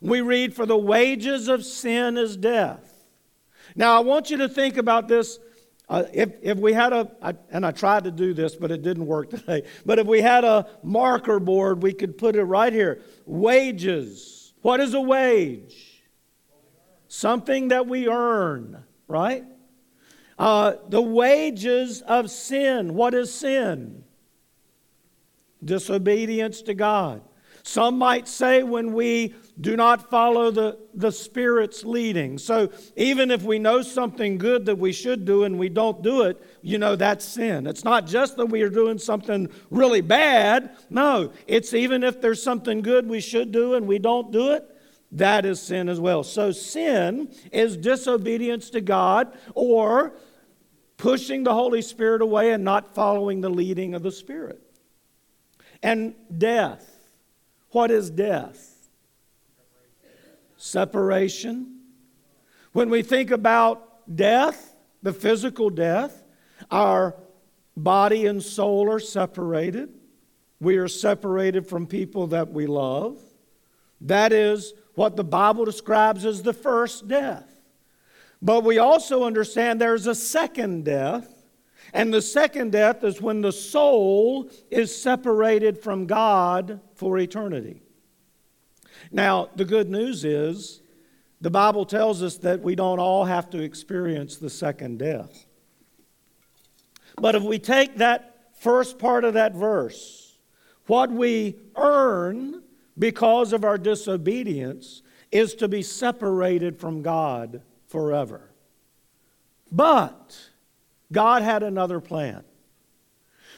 we 0.00 0.20
read 0.20 0.54
for 0.54 0.66
the 0.66 0.78
wages 0.78 1.48
of 1.48 1.64
sin 1.64 2.16
is 2.16 2.36
death. 2.36 2.86
Now, 3.74 3.96
I 3.96 4.00
want 4.00 4.30
you 4.30 4.36
to 4.38 4.48
think 4.48 4.76
about 4.76 5.08
this 5.08 5.38
uh, 5.90 6.04
if, 6.12 6.30
if 6.40 6.56
we 6.56 6.72
had 6.72 6.92
a, 6.92 7.10
I, 7.20 7.34
and 7.50 7.66
I 7.66 7.72
tried 7.72 8.04
to 8.04 8.12
do 8.12 8.32
this, 8.32 8.54
but 8.54 8.70
it 8.70 8.80
didn't 8.82 9.06
work 9.06 9.30
today, 9.30 9.64
but 9.84 9.98
if 9.98 10.06
we 10.06 10.22
had 10.22 10.44
a 10.44 10.68
marker 10.84 11.40
board, 11.40 11.82
we 11.82 11.92
could 11.92 12.16
put 12.16 12.36
it 12.36 12.44
right 12.44 12.72
here. 12.72 13.02
Wages. 13.26 14.54
What 14.62 14.78
is 14.78 14.94
a 14.94 15.00
wage? 15.00 16.04
Something 17.08 17.68
that 17.68 17.88
we 17.88 18.08
earn, 18.08 18.84
right? 19.08 19.44
Uh, 20.38 20.74
the 20.88 21.02
wages 21.02 22.02
of 22.02 22.30
sin. 22.30 22.94
What 22.94 23.12
is 23.12 23.34
sin? 23.34 24.04
Disobedience 25.62 26.62
to 26.62 26.74
God. 26.74 27.20
Some 27.62 27.98
might 27.98 28.26
say 28.28 28.62
when 28.62 28.92
we 28.92 29.34
do 29.60 29.76
not 29.76 30.10
follow 30.10 30.50
the, 30.50 30.78
the 30.94 31.12
Spirit's 31.12 31.84
leading. 31.84 32.38
So 32.38 32.70
even 32.96 33.30
if 33.30 33.42
we 33.42 33.58
know 33.58 33.82
something 33.82 34.38
good 34.38 34.66
that 34.66 34.78
we 34.78 34.92
should 34.92 35.24
do 35.24 35.44
and 35.44 35.58
we 35.58 35.68
don't 35.68 36.02
do 36.02 36.22
it, 36.22 36.42
you 36.62 36.78
know, 36.78 36.96
that's 36.96 37.24
sin. 37.24 37.66
It's 37.66 37.84
not 37.84 38.06
just 38.06 38.36
that 38.36 38.46
we 38.46 38.62
are 38.62 38.70
doing 38.70 38.98
something 38.98 39.48
really 39.70 40.00
bad. 40.00 40.76
No, 40.88 41.32
it's 41.46 41.74
even 41.74 42.02
if 42.02 42.20
there's 42.20 42.42
something 42.42 42.80
good 42.80 43.08
we 43.08 43.20
should 43.20 43.52
do 43.52 43.74
and 43.74 43.86
we 43.86 43.98
don't 43.98 44.32
do 44.32 44.52
it, 44.52 44.66
that 45.12 45.44
is 45.44 45.60
sin 45.60 45.88
as 45.88 46.00
well. 46.00 46.22
So 46.22 46.52
sin 46.52 47.34
is 47.52 47.76
disobedience 47.76 48.70
to 48.70 48.80
God 48.80 49.36
or 49.54 50.14
pushing 50.96 51.42
the 51.42 51.52
Holy 51.52 51.82
Spirit 51.82 52.22
away 52.22 52.52
and 52.52 52.64
not 52.64 52.94
following 52.94 53.40
the 53.40 53.48
leading 53.48 53.94
of 53.94 54.02
the 54.02 54.12
Spirit. 54.12 54.62
And 55.82 56.14
death. 56.36 56.89
What 57.70 57.90
is 57.90 58.10
death? 58.10 58.70
separation. 60.60 61.80
When 62.72 62.90
we 62.90 63.02
think 63.02 63.30
about 63.30 64.14
death, 64.14 64.74
the 65.02 65.12
physical 65.12 65.70
death, 65.70 66.22
our 66.70 67.16
body 67.76 68.26
and 68.26 68.42
soul 68.42 68.90
are 68.92 69.00
separated. 69.00 69.94
we 70.60 70.76
are 70.76 70.88
separated 70.88 71.66
from 71.66 71.86
people 71.86 72.26
that 72.26 72.52
we 72.52 72.66
love. 72.66 73.18
That 74.02 74.30
is 74.30 74.74
what 74.94 75.16
the 75.16 75.24
Bible 75.24 75.64
describes 75.64 76.26
as 76.26 76.42
the 76.42 76.52
first 76.52 77.08
death. 77.08 77.50
But 78.42 78.62
we 78.62 78.76
also 78.76 79.24
understand 79.24 79.80
there's 79.80 80.06
a 80.06 80.14
second 80.14 80.84
death. 80.84 81.39
And 81.92 82.12
the 82.12 82.22
second 82.22 82.72
death 82.72 83.02
is 83.02 83.20
when 83.20 83.40
the 83.40 83.52
soul 83.52 84.50
is 84.70 84.94
separated 84.94 85.78
from 85.78 86.06
God 86.06 86.80
for 86.94 87.18
eternity. 87.18 87.82
Now, 89.10 89.48
the 89.56 89.64
good 89.64 89.90
news 89.90 90.24
is 90.24 90.82
the 91.40 91.50
Bible 91.50 91.84
tells 91.84 92.22
us 92.22 92.36
that 92.38 92.60
we 92.60 92.74
don't 92.74 92.98
all 92.98 93.24
have 93.24 93.50
to 93.50 93.62
experience 93.62 94.36
the 94.36 94.50
second 94.50 94.98
death. 94.98 95.46
But 97.16 97.34
if 97.34 97.42
we 97.42 97.58
take 97.58 97.96
that 97.96 98.54
first 98.58 98.98
part 98.98 99.24
of 99.24 99.34
that 99.34 99.54
verse, 99.54 100.38
what 100.86 101.10
we 101.10 101.56
earn 101.76 102.62
because 102.98 103.52
of 103.52 103.64
our 103.64 103.78
disobedience 103.78 105.02
is 105.32 105.54
to 105.54 105.68
be 105.68 105.82
separated 105.82 106.78
from 106.78 107.02
God 107.02 107.62
forever. 107.86 108.50
But 109.72 110.49
God 111.12 111.42
had 111.42 111.62
another 111.62 112.00
plan. 112.00 112.44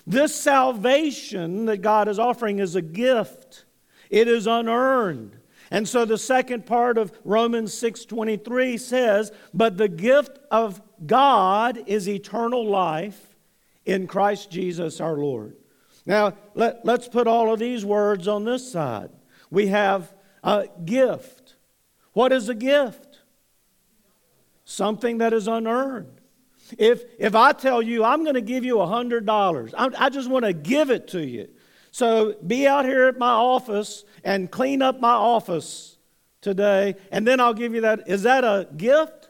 This 0.06 0.34
salvation 0.34 1.66
that 1.66 1.78
God 1.78 2.08
is 2.08 2.18
offering 2.18 2.58
is 2.58 2.74
a 2.74 2.82
gift. 2.82 3.64
It 4.10 4.28
is 4.28 4.46
unearned. 4.46 5.36
And 5.70 5.88
so 5.88 6.04
the 6.04 6.18
second 6.18 6.66
part 6.66 6.98
of 6.98 7.12
Romans 7.24 7.72
6:23 7.72 8.76
says, 8.76 9.32
"But 9.54 9.78
the 9.78 9.88
gift 9.88 10.38
of 10.50 10.82
God 11.06 11.82
is 11.86 12.08
eternal 12.08 12.66
life 12.66 13.36
in 13.86 14.06
Christ 14.06 14.50
Jesus 14.50 15.00
our 15.00 15.16
Lord." 15.16 15.56
Now, 16.04 16.36
let, 16.54 16.84
let's 16.84 17.08
put 17.08 17.26
all 17.26 17.52
of 17.52 17.60
these 17.60 17.84
words 17.84 18.26
on 18.26 18.44
this 18.44 18.70
side. 18.70 19.10
We 19.50 19.68
have 19.68 20.12
a 20.42 20.68
gift. 20.84 21.54
What 22.12 22.32
is 22.32 22.48
a 22.48 22.54
gift? 22.54 23.20
Something 24.64 25.18
that 25.18 25.32
is 25.32 25.46
unearned. 25.46 26.21
If, 26.78 27.04
if 27.18 27.34
I 27.34 27.52
tell 27.52 27.82
you 27.82 28.04
I'm 28.04 28.22
going 28.22 28.34
to 28.34 28.40
give 28.40 28.64
you 28.64 28.76
$100, 28.76 29.74
I, 29.76 30.06
I 30.06 30.08
just 30.08 30.28
want 30.28 30.44
to 30.44 30.52
give 30.52 30.90
it 30.90 31.08
to 31.08 31.24
you. 31.24 31.48
So 31.90 32.34
be 32.46 32.66
out 32.66 32.84
here 32.84 33.04
at 33.04 33.18
my 33.18 33.32
office 33.32 34.04
and 34.24 34.50
clean 34.50 34.82
up 34.82 35.00
my 35.00 35.12
office 35.12 35.98
today, 36.40 36.96
and 37.10 37.26
then 37.26 37.38
I'll 37.40 37.54
give 37.54 37.74
you 37.74 37.82
that. 37.82 38.08
Is 38.08 38.22
that 38.22 38.44
a 38.44 38.68
gift? 38.76 39.28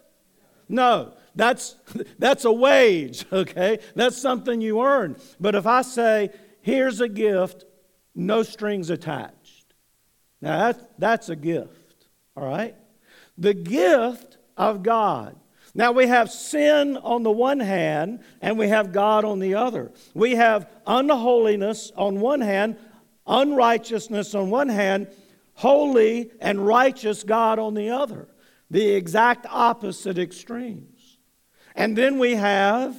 No. 0.68 1.14
That's, 1.34 1.76
that's 2.18 2.44
a 2.44 2.52
wage, 2.52 3.24
okay? 3.32 3.78
That's 3.94 4.16
something 4.16 4.60
you 4.60 4.82
earn. 4.82 5.16
But 5.40 5.54
if 5.54 5.66
I 5.66 5.82
say, 5.82 6.30
here's 6.60 7.00
a 7.00 7.08
gift, 7.08 7.64
no 8.14 8.42
strings 8.42 8.90
attached. 8.90 9.74
Now 10.40 10.58
that's, 10.58 10.84
that's 10.98 11.28
a 11.28 11.36
gift, 11.36 12.06
all 12.36 12.44
right? 12.44 12.74
The 13.38 13.54
gift 13.54 14.38
of 14.56 14.82
God 14.82 15.36
now 15.74 15.92
we 15.92 16.06
have 16.06 16.30
sin 16.30 16.98
on 16.98 17.22
the 17.22 17.30
one 17.30 17.60
hand, 17.60 18.20
and 18.42 18.58
we 18.58 18.68
have 18.68 18.92
God 18.92 19.24
on 19.24 19.38
the 19.38 19.54
other. 19.54 19.90
We 20.14 20.34
have 20.34 20.70
unholiness 20.86 21.90
on 21.96 22.20
one 22.20 22.42
hand, 22.42 22.76
unrighteousness 23.26 24.34
on 24.34 24.50
one 24.50 24.68
hand, 24.68 25.08
holy 25.54 26.30
and 26.40 26.66
righteous 26.66 27.22
God 27.22 27.58
on 27.58 27.74
the 27.74 27.90
other. 27.90 28.28
The 28.70 28.90
exact 28.90 29.46
opposite 29.48 30.18
extremes. 30.18 31.18
And 31.74 31.96
then 31.96 32.18
we 32.18 32.34
have 32.34 32.94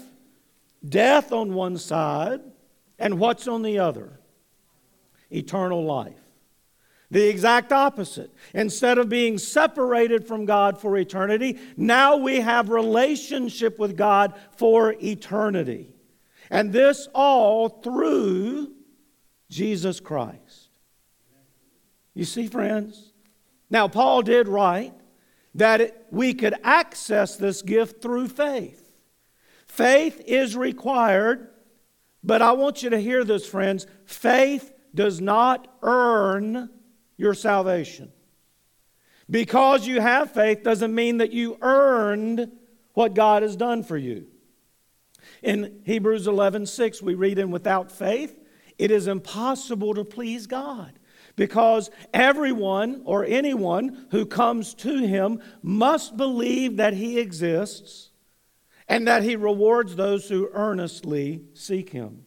death 0.88 1.32
on 1.32 1.54
one 1.54 1.78
side, 1.78 2.42
and 2.98 3.20
what's 3.20 3.48
on 3.48 3.62
the 3.62 3.80
other? 3.80 4.20
Eternal 5.32 5.84
life. 5.84 6.23
The 7.14 7.30
exact 7.30 7.72
opposite. 7.72 8.34
Instead 8.56 8.98
of 8.98 9.08
being 9.08 9.38
separated 9.38 10.26
from 10.26 10.46
God 10.46 10.82
for 10.82 10.98
eternity, 10.98 11.60
now 11.78 12.18
we 12.18 12.40
have 12.40 12.70
relationship 12.70 13.78
with 13.78 13.96
God 13.96 14.34
for 14.58 14.96
eternity. 15.00 15.94
And 16.50 16.74
this 16.74 17.08
all 17.14 17.70
through 17.70 18.72
Jesus 19.48 20.00
Christ. 20.00 20.70
You 22.16 22.26
see, 22.26 22.48
friends? 22.48 23.14
Now, 23.70 23.88
Paul 23.88 24.24
did 24.24 24.48
write 24.48 24.96
that 25.54 25.82
it, 25.82 26.08
we 26.10 26.34
could 26.34 26.56
access 26.64 27.36
this 27.36 27.62
gift 27.62 28.02
through 28.02 28.30
faith. 28.30 28.92
Faith 29.68 30.20
is 30.26 30.58
required, 30.58 31.50
but 32.24 32.42
I 32.42 32.54
want 32.54 32.82
you 32.82 32.90
to 32.90 33.00
hear 33.00 33.24
this, 33.24 33.46
friends. 33.46 33.86
Faith 34.04 34.74
does 34.96 35.22
not 35.22 35.68
earn 35.84 36.72
your 37.18 37.34
salvation. 37.34 38.12
Because 39.30 39.88
you 39.88 40.02
have 40.02 40.32
faith 40.32 40.64
doesn't 40.64 40.94
mean 40.94 41.18
that 41.18 41.32
you 41.32 41.58
earned 41.62 42.52
what 42.94 43.14
God 43.14 43.42
has 43.42 43.56
done 43.56 43.84
for 43.84 43.98
you. 43.98 44.28
In 45.42 45.82
Hebrews 45.86 46.28
11 46.28 46.66
6, 46.66 47.02
we 47.02 47.16
read, 47.16 47.40
And 47.40 47.52
without 47.52 47.92
faith, 47.92 48.40
it 48.78 48.92
is 48.92 49.08
impossible 49.08 49.94
to 49.94 50.04
please 50.04 50.48
God. 50.48 51.00
Because 51.36 51.90
everyone 52.14 53.02
or 53.06 53.26
anyone 53.26 54.06
who 54.12 54.26
comes 54.26 54.74
to 54.76 54.98
him 55.00 55.42
must 55.64 56.16
believe 56.16 56.78
that 56.78 56.94
he 56.94 57.18
exists 57.20 58.12
and 58.88 59.08
that 59.08 59.24
he 59.24 59.36
rewards 59.36 59.96
those 59.96 60.30
who 60.30 60.50
earnestly 60.54 61.42
seek 61.54 61.90
him. 61.90 62.26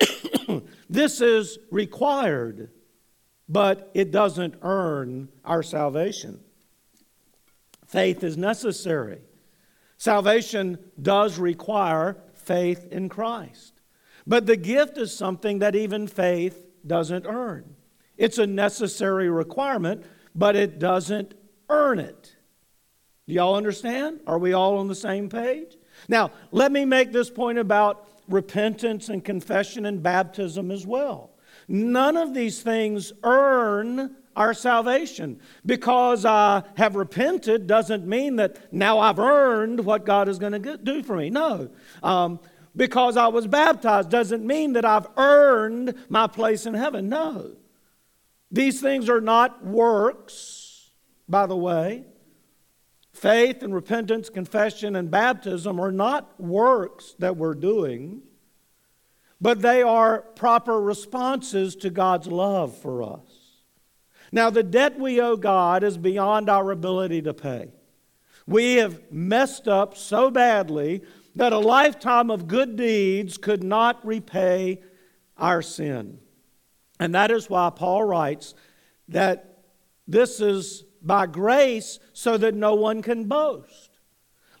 this 0.88 1.20
is 1.20 1.58
required 1.70 2.70
but 3.48 3.90
it 3.94 4.10
doesn't 4.10 4.54
earn 4.62 5.28
our 5.44 5.62
salvation. 5.62 6.40
Faith 7.86 8.24
is 8.24 8.36
necessary. 8.36 9.20
Salvation 9.98 10.78
does 11.00 11.38
require 11.38 12.16
faith 12.32 12.86
in 12.90 13.08
Christ. 13.08 13.80
But 14.26 14.46
the 14.46 14.56
gift 14.56 14.98
is 14.98 15.16
something 15.16 15.58
that 15.60 15.74
even 15.74 16.06
faith 16.06 16.66
doesn't 16.86 17.26
earn. 17.26 17.76
It's 18.16 18.38
a 18.38 18.46
necessary 18.46 19.28
requirement, 19.28 20.04
but 20.34 20.56
it 20.56 20.78
doesn't 20.78 21.34
earn 21.68 21.98
it. 21.98 22.36
Do 23.26 23.34
y'all 23.34 23.56
understand? 23.56 24.20
Are 24.26 24.38
we 24.38 24.52
all 24.52 24.78
on 24.78 24.88
the 24.88 24.94
same 24.94 25.28
page? 25.28 25.76
Now, 26.08 26.30
let 26.50 26.72
me 26.72 26.84
make 26.84 27.12
this 27.12 27.30
point 27.30 27.58
about 27.58 28.08
repentance 28.28 29.08
and 29.08 29.24
confession 29.24 29.86
and 29.86 30.02
baptism 30.02 30.70
as 30.70 30.86
well. 30.86 31.30
None 31.68 32.16
of 32.16 32.34
these 32.34 32.62
things 32.62 33.12
earn 33.22 34.16
our 34.36 34.54
salvation. 34.54 35.40
Because 35.64 36.24
I 36.24 36.62
have 36.76 36.96
repented 36.96 37.66
doesn't 37.66 38.06
mean 38.06 38.36
that 38.36 38.72
now 38.72 38.98
I've 38.98 39.18
earned 39.18 39.80
what 39.80 40.04
God 40.04 40.28
is 40.28 40.38
going 40.38 40.60
to 40.60 40.76
do 40.76 41.02
for 41.02 41.16
me. 41.16 41.30
No. 41.30 41.70
Um, 42.02 42.40
because 42.76 43.16
I 43.16 43.28
was 43.28 43.46
baptized 43.46 44.10
doesn't 44.10 44.44
mean 44.44 44.72
that 44.72 44.84
I've 44.84 45.06
earned 45.16 45.94
my 46.08 46.26
place 46.26 46.66
in 46.66 46.74
heaven. 46.74 47.08
No. 47.08 47.52
These 48.50 48.80
things 48.80 49.08
are 49.08 49.20
not 49.20 49.64
works, 49.64 50.90
by 51.28 51.46
the 51.46 51.56
way. 51.56 52.04
Faith 53.12 53.62
and 53.62 53.72
repentance, 53.72 54.28
confession, 54.28 54.96
and 54.96 55.10
baptism 55.10 55.80
are 55.80 55.92
not 55.92 56.38
works 56.40 57.14
that 57.20 57.36
we're 57.36 57.54
doing 57.54 58.22
but 59.40 59.60
they 59.60 59.82
are 59.82 60.20
proper 60.20 60.80
responses 60.80 61.76
to 61.76 61.90
God's 61.90 62.28
love 62.28 62.76
for 62.76 63.02
us. 63.02 63.62
Now, 64.32 64.50
the 64.50 64.62
debt 64.62 64.98
we 64.98 65.20
owe 65.20 65.36
God 65.36 65.84
is 65.84 65.96
beyond 65.96 66.48
our 66.48 66.70
ability 66.70 67.22
to 67.22 67.34
pay. 67.34 67.72
We 68.46 68.74
have 68.74 69.12
messed 69.12 69.68
up 69.68 69.96
so 69.96 70.30
badly 70.30 71.02
that 71.36 71.52
a 71.52 71.58
lifetime 71.58 72.30
of 72.30 72.48
good 72.48 72.76
deeds 72.76 73.38
could 73.38 73.62
not 73.62 74.04
repay 74.04 74.82
our 75.36 75.62
sin. 75.62 76.18
And 77.00 77.14
that 77.14 77.30
is 77.30 77.50
why 77.50 77.70
Paul 77.70 78.04
writes 78.04 78.54
that 79.08 79.62
this 80.06 80.40
is 80.40 80.84
by 81.02 81.26
grace 81.26 81.98
so 82.12 82.36
that 82.36 82.54
no 82.54 82.74
one 82.74 83.02
can 83.02 83.24
boast. 83.24 83.90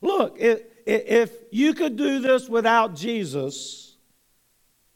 Look, 0.02 0.36
if 0.38 1.32
you 1.50 1.74
could 1.74 1.96
do 1.96 2.20
this 2.20 2.48
without 2.48 2.94
Jesus, 2.94 3.93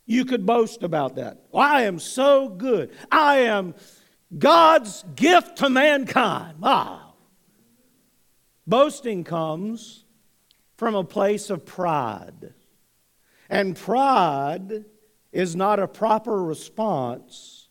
you 0.09 0.25
could 0.25 0.47
boast 0.47 0.83
about 0.83 1.17
that. 1.17 1.45
I 1.55 1.83
am 1.83 1.99
so 1.99 2.49
good. 2.49 2.91
I 3.13 3.41
am 3.41 3.75
God's 4.37 5.05
gift 5.15 5.59
to 5.59 5.69
mankind. 5.69 6.57
Ah. 6.63 7.13
Boasting 8.67 9.23
comes 9.23 10.07
from 10.79 10.95
a 10.95 11.05
place 11.05 11.51
of 11.51 11.67
pride. 11.67 12.55
And 13.51 13.77
pride 13.77 14.87
is 15.31 15.55
not 15.55 15.79
a 15.79 15.87
proper 15.87 16.43
response 16.43 17.69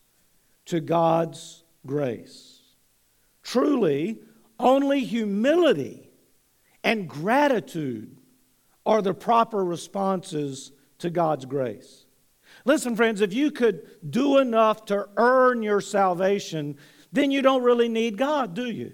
to 0.66 0.80
God's 0.80 1.64
grace. 1.86 2.60
Truly, 3.42 4.20
only 4.60 5.00
humility 5.00 6.10
and 6.84 7.08
gratitude 7.08 8.16
are 8.86 9.02
the 9.02 9.14
proper 9.14 9.64
responses 9.64 10.70
to 10.98 11.10
God's 11.10 11.44
grace. 11.44 12.04
Listen, 12.64 12.96
friends, 12.96 13.20
if 13.20 13.32
you 13.32 13.50
could 13.50 13.86
do 14.08 14.38
enough 14.38 14.84
to 14.86 15.08
earn 15.16 15.62
your 15.62 15.80
salvation, 15.80 16.76
then 17.12 17.30
you 17.30 17.42
don't 17.42 17.62
really 17.62 17.88
need 17.88 18.18
God, 18.18 18.54
do 18.54 18.66
you? 18.66 18.92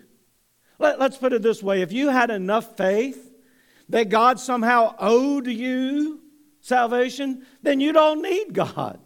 Let, 0.78 1.00
us 1.00 1.18
put 1.18 1.32
it 1.32 1.42
this 1.42 1.62
way 1.62 1.82
if 1.82 1.92
you 1.92 2.08
had 2.08 2.30
enough 2.30 2.76
faith 2.76 3.32
that 3.88 4.08
God 4.08 4.40
somehow 4.40 4.94
owed 4.98 5.46
you 5.46 6.20
salvation, 6.60 7.46
then 7.62 7.80
you 7.80 7.92
don't 7.92 8.22
need 8.22 8.52
God. 8.54 9.00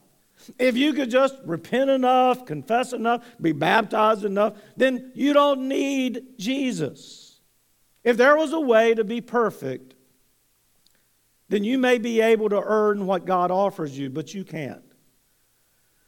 If 0.58 0.76
you 0.76 0.92
could 0.92 1.10
just 1.10 1.36
repent 1.44 1.90
enough, 1.90 2.46
confess 2.46 2.92
enough, 2.92 3.24
be 3.40 3.52
baptized 3.52 4.24
enough, 4.24 4.54
then 4.76 5.10
you 5.14 5.32
don't 5.32 5.68
need 5.68 6.38
Jesus. 6.38 7.40
If 8.04 8.16
there 8.16 8.36
was 8.36 8.52
a 8.52 8.60
way 8.60 8.94
to 8.94 9.04
be 9.04 9.20
perfect, 9.20 9.94
then 11.48 11.64
you 11.64 11.78
may 11.78 11.98
be 11.98 12.20
able 12.20 12.48
to 12.50 12.60
earn 12.60 13.06
what 13.06 13.24
God 13.24 13.50
offers 13.50 13.96
you, 13.98 14.10
but 14.10 14.34
you 14.34 14.44
can't. 14.44 14.82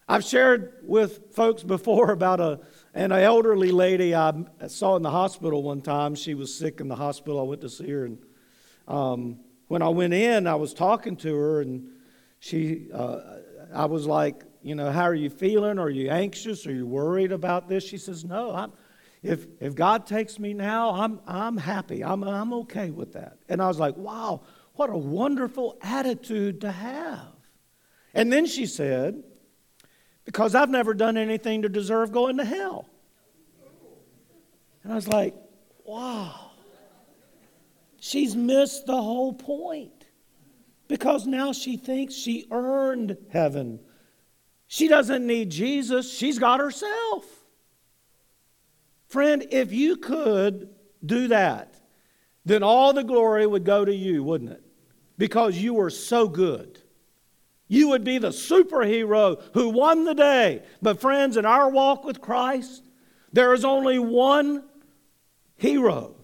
I've 0.09 0.25
shared 0.25 0.75
with 0.83 1.33
folks 1.35 1.63
before 1.63 2.11
about 2.13 2.41
a, 2.41 2.61
an 2.95 3.13
elderly 3.13 3.71
lady 3.71 4.15
I 4.15 4.33
saw 4.67 4.97
in 4.97 5.03
the 5.03 5.11
hospital 5.11 5.63
one 5.63 5.81
time. 5.81 6.15
She 6.15 6.35
was 6.35 6.55
sick 6.55 6.81
in 6.81 6.89
the 6.89 6.97
hospital. 6.97 7.41
I 7.41 7.45
went 7.45 7.61
to 7.63 7.69
see 7.69 7.89
her, 7.91 8.05
and 8.05 8.19
um, 8.89 9.39
when 9.69 9.83
I 9.83 9.89
went 9.89 10.13
in, 10.13 10.47
I 10.47 10.57
was 10.57 10.75
talking 10.75 11.17
to 11.19 11.35
her, 11.35 11.61
and 11.61 11.89
she, 12.41 12.89
uh, 12.93 13.21
I 13.73 13.85
was 13.85 14.07
like, 14.07 14.43
you 14.63 14.75
know, 14.75 14.91
how 14.91 15.05
are 15.05 15.15
you 15.15 15.31
feeling? 15.31 15.79
Are 15.79 15.89
you 15.89 16.11
anxious? 16.11 16.67
Are 16.67 16.73
you 16.73 16.87
worried 16.87 17.33
about 17.33 17.69
this? 17.69 17.85
She 17.85 17.97
says, 17.97 18.25
no. 18.25 18.53
I'm, 18.53 18.73
if 19.23 19.47
if 19.61 19.75
God 19.75 20.07
takes 20.07 20.39
me 20.39 20.55
now, 20.55 20.91
I'm 20.91 21.21
I'm 21.27 21.57
happy. 21.57 22.03
I'm 22.03 22.25
I'm 22.25 22.53
okay 22.55 22.91
with 22.91 23.13
that. 23.13 23.37
And 23.49 23.61
I 23.61 23.69
was 23.69 23.79
like, 23.79 23.97
wow, 23.97 24.43
what 24.75 24.91
a 24.91 24.97
wonderful 24.97 25.77
attitude 25.83 26.63
to 26.63 26.73
have. 26.73 27.33
And 28.15 28.33
then 28.33 28.47
she 28.47 28.67
said, 28.67 29.23
because 30.25 30.55
I've 30.55 30.71
never 30.71 30.95
done 30.95 31.17
anything 31.17 31.63
to 31.63 31.69
deserve 31.69 32.13
going 32.13 32.37
to 32.39 32.45
hell. 32.45 32.89
And 34.83 34.93
I 34.93 34.97
was 34.97 35.09
like, 35.09 35.35
wow. 35.85 36.51
She's 37.99 38.35
missed 38.35 38.87
the 38.87 39.01
whole 39.01 39.35
point 39.35 40.07
because 40.89 41.27
now 41.27 41.53
she 41.53 41.77
thinks 41.77 42.15
she 42.15 42.47
earned 42.51 43.17
heaven. 43.31 43.81
She 44.67 44.89
doesn't 44.89 45.27
need 45.27 45.51
Jesus, 45.51 46.17
she's 46.17 46.39
got 46.39 46.61
herself. 46.61 47.27
Friend, 49.09 49.45
if 49.51 49.73
you 49.73 49.97
could 49.97 50.71
do 51.05 51.29
that, 51.29 51.75
then 52.51 52.65
all 52.65 52.93
the 52.93 53.05
glory 53.05 53.47
would 53.47 53.65
go 53.65 53.85
to 53.85 53.95
you, 53.95 54.25
wouldn't 54.25 54.51
it? 54.51 54.65
Because 55.17 55.57
you 55.57 55.75
were 55.75 55.91
so 55.91 56.27
good. 56.27 56.81
You 57.69 57.91
would 57.91 58.03
be 58.03 58.19
the 58.19 58.31
superhero 58.31 59.41
who 59.55 59.69
won 59.69 60.05
the 60.05 60.15
day. 60.15 60.65
But, 60.83 61.01
friends, 61.01 61.37
in 61.37 61.47
our 61.47 61.71
walk 61.71 62.03
with 62.05 62.21
Christ, 62.21 62.83
there 63.33 63.55
is 63.55 63.65
only 63.65 64.01
one 64.01 64.65
hero. 65.57 66.17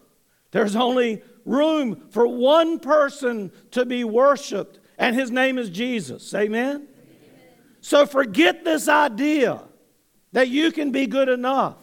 There's 0.50 0.75
only 0.75 1.23
room 1.45 2.09
for 2.11 2.26
one 2.26 2.80
person 2.80 3.52
to 3.71 3.87
be 3.87 4.02
worshiped, 4.02 4.80
and 4.99 5.14
his 5.14 5.30
name 5.30 5.59
is 5.59 5.71
Jesus. 5.71 6.35
Amen? 6.35 6.75
Amen? 6.75 6.88
So 7.80 8.04
forget 8.04 8.64
this 8.64 8.88
idea 8.88 9.62
that 10.33 10.49
you 10.49 10.73
can 10.73 10.90
be 10.90 11.06
good 11.06 11.28
enough, 11.28 11.76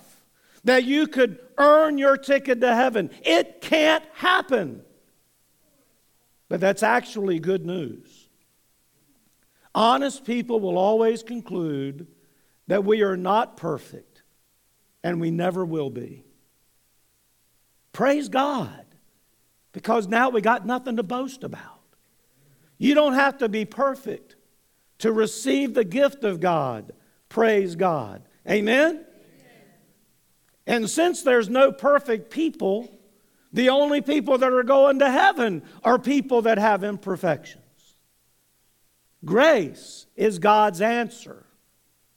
that 0.63 0.83
you 0.85 1.07
could 1.07 1.39
earn 1.57 1.97
your 1.97 2.17
ticket 2.17 2.61
to 2.61 2.73
heaven. 2.73 3.09
It 3.23 3.61
can't 3.61 4.03
happen. 4.13 4.81
But 6.49 6.59
that's 6.59 6.83
actually 6.83 7.39
good 7.39 7.65
news. 7.65 8.29
Honest 9.75 10.23
people 10.23 10.59
will 10.59 10.77
always 10.77 11.23
conclude 11.23 12.07
that 12.67 12.85
we 12.85 13.01
are 13.01 13.17
not 13.17 13.57
perfect, 13.57 14.21
and 15.03 15.19
we 15.19 15.31
never 15.31 15.65
will 15.65 15.89
be. 15.89 16.23
Praise 17.91 18.29
God 18.29 18.85
because 19.71 20.07
now 20.07 20.29
we 20.29 20.41
got 20.41 20.65
nothing 20.65 20.95
to 20.97 21.03
boast 21.03 21.43
about. 21.43 21.81
You 22.77 22.95
don't 22.95 23.13
have 23.13 23.39
to 23.39 23.49
be 23.49 23.65
perfect 23.65 24.35
to 24.99 25.11
receive 25.11 25.73
the 25.73 25.83
gift 25.83 26.23
of 26.23 26.39
God. 26.39 26.93
Praise 27.27 27.75
God. 27.75 28.23
Amen? 28.49 29.05
And 30.65 30.89
since 30.89 31.21
there's 31.21 31.49
no 31.49 31.71
perfect 31.71 32.29
people, 32.29 32.99
the 33.51 33.69
only 33.69 34.01
people 34.01 34.37
that 34.37 34.51
are 34.51 34.63
going 34.63 34.99
to 34.99 35.11
heaven 35.11 35.63
are 35.83 35.99
people 35.99 36.43
that 36.43 36.57
have 36.57 36.83
imperfections. 36.83 37.61
Grace 39.25 40.05
is 40.15 40.39
God's 40.39 40.81
answer 40.81 41.45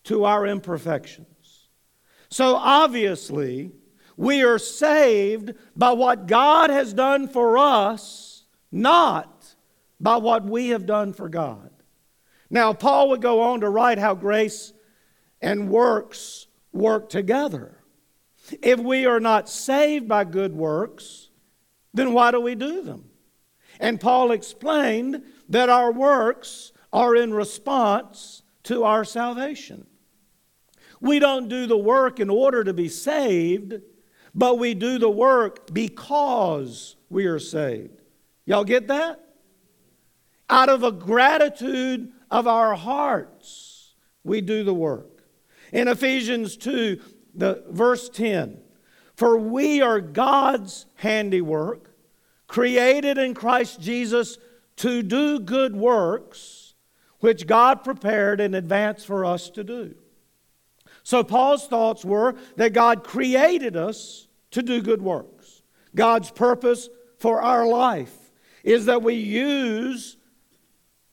to 0.05 0.25
our 0.25 0.47
imperfections. 0.47 1.69
So 2.29 2.57
obviously, 2.57 3.73
we 4.17 4.43
are 4.43 4.59
saved 4.59 5.55
by 5.77 5.93
what 5.93 6.27
God 6.27 6.71
has 6.71 6.93
done 6.93 7.29
for 7.29 7.59
us, 7.59 8.45
not 8.73 9.55
by 10.01 10.17
what 10.17 10.45
we 10.45 10.69
have 10.69 10.87
done 10.87 11.13
for 11.13 11.29
God. 11.29 11.71
Now, 12.49 12.73
Paul 12.73 13.11
would 13.11 13.23
go 13.23 13.41
on 13.41 13.61
to 13.61 13.69
write 13.69 13.99
how 13.99 14.15
grace 14.15 14.73
and 15.41 15.69
works 15.69 16.47
work 16.73 17.09
together. 17.09 17.76
If 18.63 18.81
we 18.81 19.07
are 19.07 19.21
not 19.21 19.49
saved 19.49 20.09
by 20.09 20.25
good 20.25 20.55
works, 20.55 21.31
then 21.95 22.13
why 22.13 22.31
do 22.31 22.41
we 22.41 22.55
do 22.55 22.83
them? 22.83 23.11
And 23.81 24.01
Paul 24.01 24.33
explained 24.33 25.23
that 25.49 25.69
our 25.69 25.93
works 25.93 26.73
are 26.93 27.15
in 27.15 27.35
response 27.35 28.43
to 28.65 28.85
our 28.85 29.05
salvation. 29.05 29.87
We 31.01 31.19
don't 31.19 31.49
do 31.49 31.67
the 31.67 31.77
work 31.77 32.21
in 32.21 32.31
order 32.31 32.65
to 32.65 32.73
be 32.73 32.89
saved 32.89 33.81
but 34.37 34.59
we 34.59 34.75
do 34.75 34.99
the 34.99 35.11
work 35.11 35.73
because 35.73 36.97
we 37.09 37.25
are 37.25 37.39
saved. 37.39 38.03
Y'all 38.45 38.65
get 38.65 38.87
that? 38.89 39.19
Out 40.51 40.69
of 40.69 40.85
a 40.85 40.93
gratitude 40.93 42.13
of 42.31 42.47
our 42.47 42.75
hearts, 42.75 43.95
we 44.23 44.43
do 44.43 44.63
the 44.63 44.75
work. 44.75 45.25
In 45.73 45.89
Ephesians 45.89 46.59
2, 46.59 47.01
the 47.37 47.65
verse 47.69 48.09
10, 48.09 48.59
for 49.15 49.37
we 49.37 49.81
are 49.81 50.01
God's 50.01 50.87
handiwork, 50.97 51.91
created 52.47 53.19
in 53.19 53.35
Christ 53.35 53.81
Jesus 53.81 54.39
to 54.77 55.03
do 55.03 55.41
good 55.41 55.75
works, 55.75 56.75
which 57.21 57.47
God 57.47 57.83
prepared 57.83 58.41
in 58.41 58.55
advance 58.55 59.05
for 59.05 59.25
us 59.25 59.51
to 59.51 59.65
do. 59.65 59.95
So 61.03 61.23
Paul's 61.23 61.67
thoughts 61.67 62.05
were 62.05 62.35
that 62.57 62.73
God 62.73 63.05
created 63.05 63.77
us 63.77 64.27
to 64.51 64.63
do 64.63 64.83
good 64.83 65.03
works. 65.03 65.63
God's 65.95 66.31
purpose 66.31 66.89
for 67.19 67.41
our 67.41 67.67
life 67.67 68.15
is 68.63 68.87
that 68.87 69.03
we 69.03 69.15
use 69.15 70.17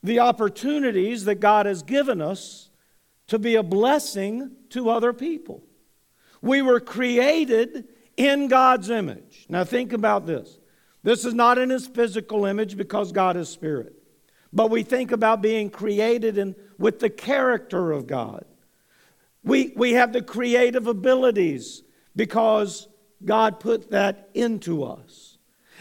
the 0.01 0.19
opportunities 0.19 1.25
that 1.25 1.35
God 1.35 1.65
has 1.65 1.83
given 1.83 2.21
us 2.21 2.69
to 3.27 3.39
be 3.39 3.55
a 3.55 3.63
blessing 3.63 4.51
to 4.69 4.89
other 4.89 5.13
people. 5.13 5.63
We 6.43 6.61
were 6.61 6.81
created 6.81 7.87
in 8.17 8.49
God's 8.49 8.89
image. 8.89 9.45
Now, 9.47 9.63
think 9.63 9.93
about 9.93 10.25
this. 10.25 10.59
This 11.01 11.23
is 11.23 11.33
not 11.33 11.57
in 11.57 11.69
his 11.69 11.87
physical 11.87 12.45
image 12.45 12.75
because 12.75 13.13
God 13.13 13.37
is 13.37 13.47
spirit, 13.47 13.93
but 14.51 14.69
we 14.69 14.83
think 14.83 15.13
about 15.13 15.41
being 15.41 15.69
created 15.69 16.37
in, 16.37 16.55
with 16.77 16.99
the 16.99 17.09
character 17.09 17.93
of 17.93 18.07
God. 18.07 18.43
We, 19.43 19.71
we 19.77 19.93
have 19.93 20.11
the 20.11 20.21
creative 20.21 20.85
abilities 20.85 21.81
because 22.13 22.89
God 23.23 23.61
put 23.61 23.91
that 23.91 24.29
into 24.33 24.83
us. 24.83 25.37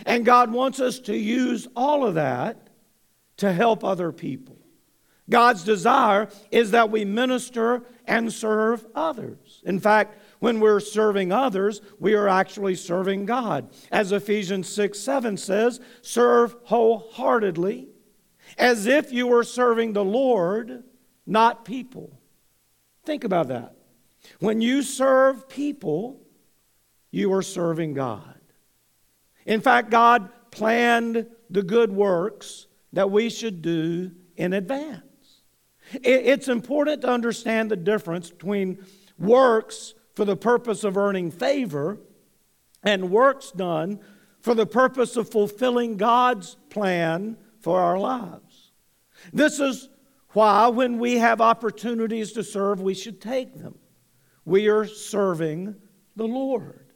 And 0.06 0.24
God 0.24 0.52
wants 0.52 0.78
us 0.78 1.00
to 1.00 1.16
use 1.16 1.66
all 1.74 2.06
of 2.06 2.14
that 2.14 2.68
to 3.38 3.52
help 3.52 3.82
other 3.82 4.12
people. 4.12 4.58
God's 5.28 5.64
desire 5.64 6.28
is 6.52 6.70
that 6.70 6.90
we 6.90 7.04
minister 7.04 7.82
and 8.06 8.32
serve 8.32 8.86
others. 8.94 9.62
In 9.64 9.80
fact, 9.80 10.18
when 10.42 10.58
we're 10.58 10.80
serving 10.80 11.30
others, 11.30 11.80
we 12.00 12.14
are 12.14 12.26
actually 12.26 12.74
serving 12.74 13.26
God. 13.26 13.70
As 13.92 14.10
Ephesians 14.10 14.68
6 14.70 14.98
7 14.98 15.36
says, 15.36 15.80
serve 16.00 16.56
wholeheartedly, 16.64 17.86
as 18.58 18.86
if 18.86 19.12
you 19.12 19.28
were 19.28 19.44
serving 19.44 19.92
the 19.92 20.04
Lord, 20.04 20.82
not 21.24 21.64
people. 21.64 22.18
Think 23.04 23.22
about 23.22 23.48
that. 23.48 23.76
When 24.40 24.60
you 24.60 24.82
serve 24.82 25.48
people, 25.48 26.20
you 27.12 27.32
are 27.34 27.42
serving 27.42 27.94
God. 27.94 28.40
In 29.46 29.60
fact, 29.60 29.90
God 29.90 30.28
planned 30.50 31.24
the 31.50 31.62
good 31.62 31.92
works 31.92 32.66
that 32.92 33.12
we 33.12 33.30
should 33.30 33.62
do 33.62 34.10
in 34.36 34.54
advance. 34.54 35.02
It's 35.92 36.48
important 36.48 37.02
to 37.02 37.10
understand 37.10 37.70
the 37.70 37.76
difference 37.76 38.28
between 38.28 38.84
works 39.20 39.94
for 40.14 40.24
the 40.24 40.36
purpose 40.36 40.84
of 40.84 40.96
earning 40.96 41.30
favor 41.30 41.98
and 42.82 43.10
works 43.10 43.50
done 43.50 44.00
for 44.40 44.54
the 44.54 44.66
purpose 44.66 45.16
of 45.16 45.30
fulfilling 45.30 45.96
God's 45.96 46.56
plan 46.68 47.36
for 47.60 47.80
our 47.80 47.98
lives. 47.98 48.72
This 49.32 49.60
is 49.60 49.88
why, 50.30 50.68
when 50.68 50.98
we 50.98 51.18
have 51.18 51.40
opportunities 51.40 52.32
to 52.32 52.42
serve, 52.42 52.80
we 52.80 52.94
should 52.94 53.20
take 53.20 53.56
them. 53.56 53.78
We 54.44 54.68
are 54.68 54.86
serving 54.86 55.76
the 56.16 56.26
Lord. 56.26 56.92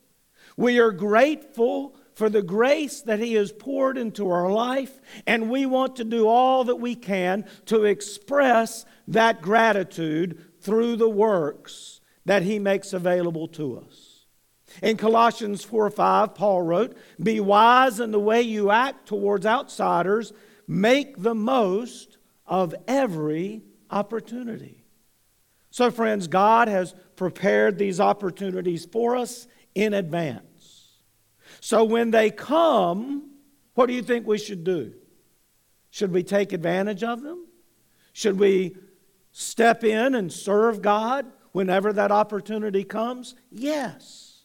We 0.57 0.81
are 0.81 0.91
grateful 0.91 1.97
for 2.15 2.29
the 2.31 2.43
grace 2.43 3.03
that 3.03 3.21
He 3.21 3.35
has 3.35 3.53
poured 3.53 3.99
into 3.99 4.31
our 4.31 4.51
life, 4.51 5.01
and 5.27 5.51
we 5.51 5.67
want 5.67 5.97
to 5.97 6.05
do 6.05 6.27
all 6.27 6.65
that 6.65 6.77
we 6.77 6.95
can 6.95 7.45
to 7.67 7.85
express 7.85 8.87
that 9.07 9.43
gratitude 9.43 10.43
through 10.61 10.97
the 10.97 11.09
works 11.09 12.01
that 12.27 12.43
He 12.43 12.59
makes 12.59 12.93
available 12.93 13.49
to 13.49 13.79
us. 13.79 14.27
In 14.83 14.97
Colossians 14.97 15.65
4 15.65 15.91
5, 15.91 16.35
Paul 16.35 16.63
wrote, 16.63 16.97
Be 17.23 17.41
wise 17.41 17.99
in 17.99 18.11
the 18.11 18.21
way 18.21 18.43
you 18.43 18.71
act 18.71 19.07
towards 19.07 19.47
outsiders, 19.47 20.33
make 20.69 21.23
the 21.23 21.35
most 21.35 22.19
of 22.47 22.75
every 22.87 23.63
opportunity. 23.91 24.85
So, 25.71 25.91
friends, 25.91 26.27
God 26.27 26.69
has 26.69 26.95
prepared 27.17 27.79
these 27.79 28.01
opportunities 28.01 28.85
for 28.85 29.17
us 29.17 29.47
in 29.75 29.95
advance. 29.95 30.47
So 31.61 31.85
when 31.85 32.11
they 32.11 32.31
come, 32.31 33.31
what 33.75 33.87
do 33.87 33.93
you 33.93 34.03
think 34.03 34.27
we 34.27 34.39
should 34.39 34.65
do? 34.65 34.95
Should 35.91 36.13
we 36.13 36.23
take 36.23 36.53
advantage 36.53 37.03
of 37.03 37.23
them? 37.23 37.47
Should 38.13 38.39
we 38.39 38.77
step 39.33 39.85
in 39.85 40.15
and 40.15 40.33
serve 40.33 40.81
God 40.81 41.27
whenever 41.57 41.91
that 41.91 42.13
opportunity 42.13 42.85
comes? 42.85 43.35
Yes. 43.51 44.43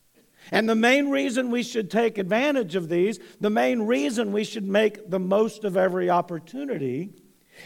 And 0.50 0.70
the 0.70 0.76
main 0.76 1.10
reason 1.10 1.52
we 1.52 1.62
should 1.62 1.92
take 1.92 2.18
advantage 2.18 2.74
of 2.78 2.88
these, 2.88 3.20
the 3.42 3.50
main 3.50 3.82
reason 3.82 4.32
we 4.32 4.46
should 4.46 4.64
make 4.64 5.10
the 5.10 5.20
most 5.20 5.66
of 5.66 5.76
every 5.76 6.10
opportunity, 6.10 7.12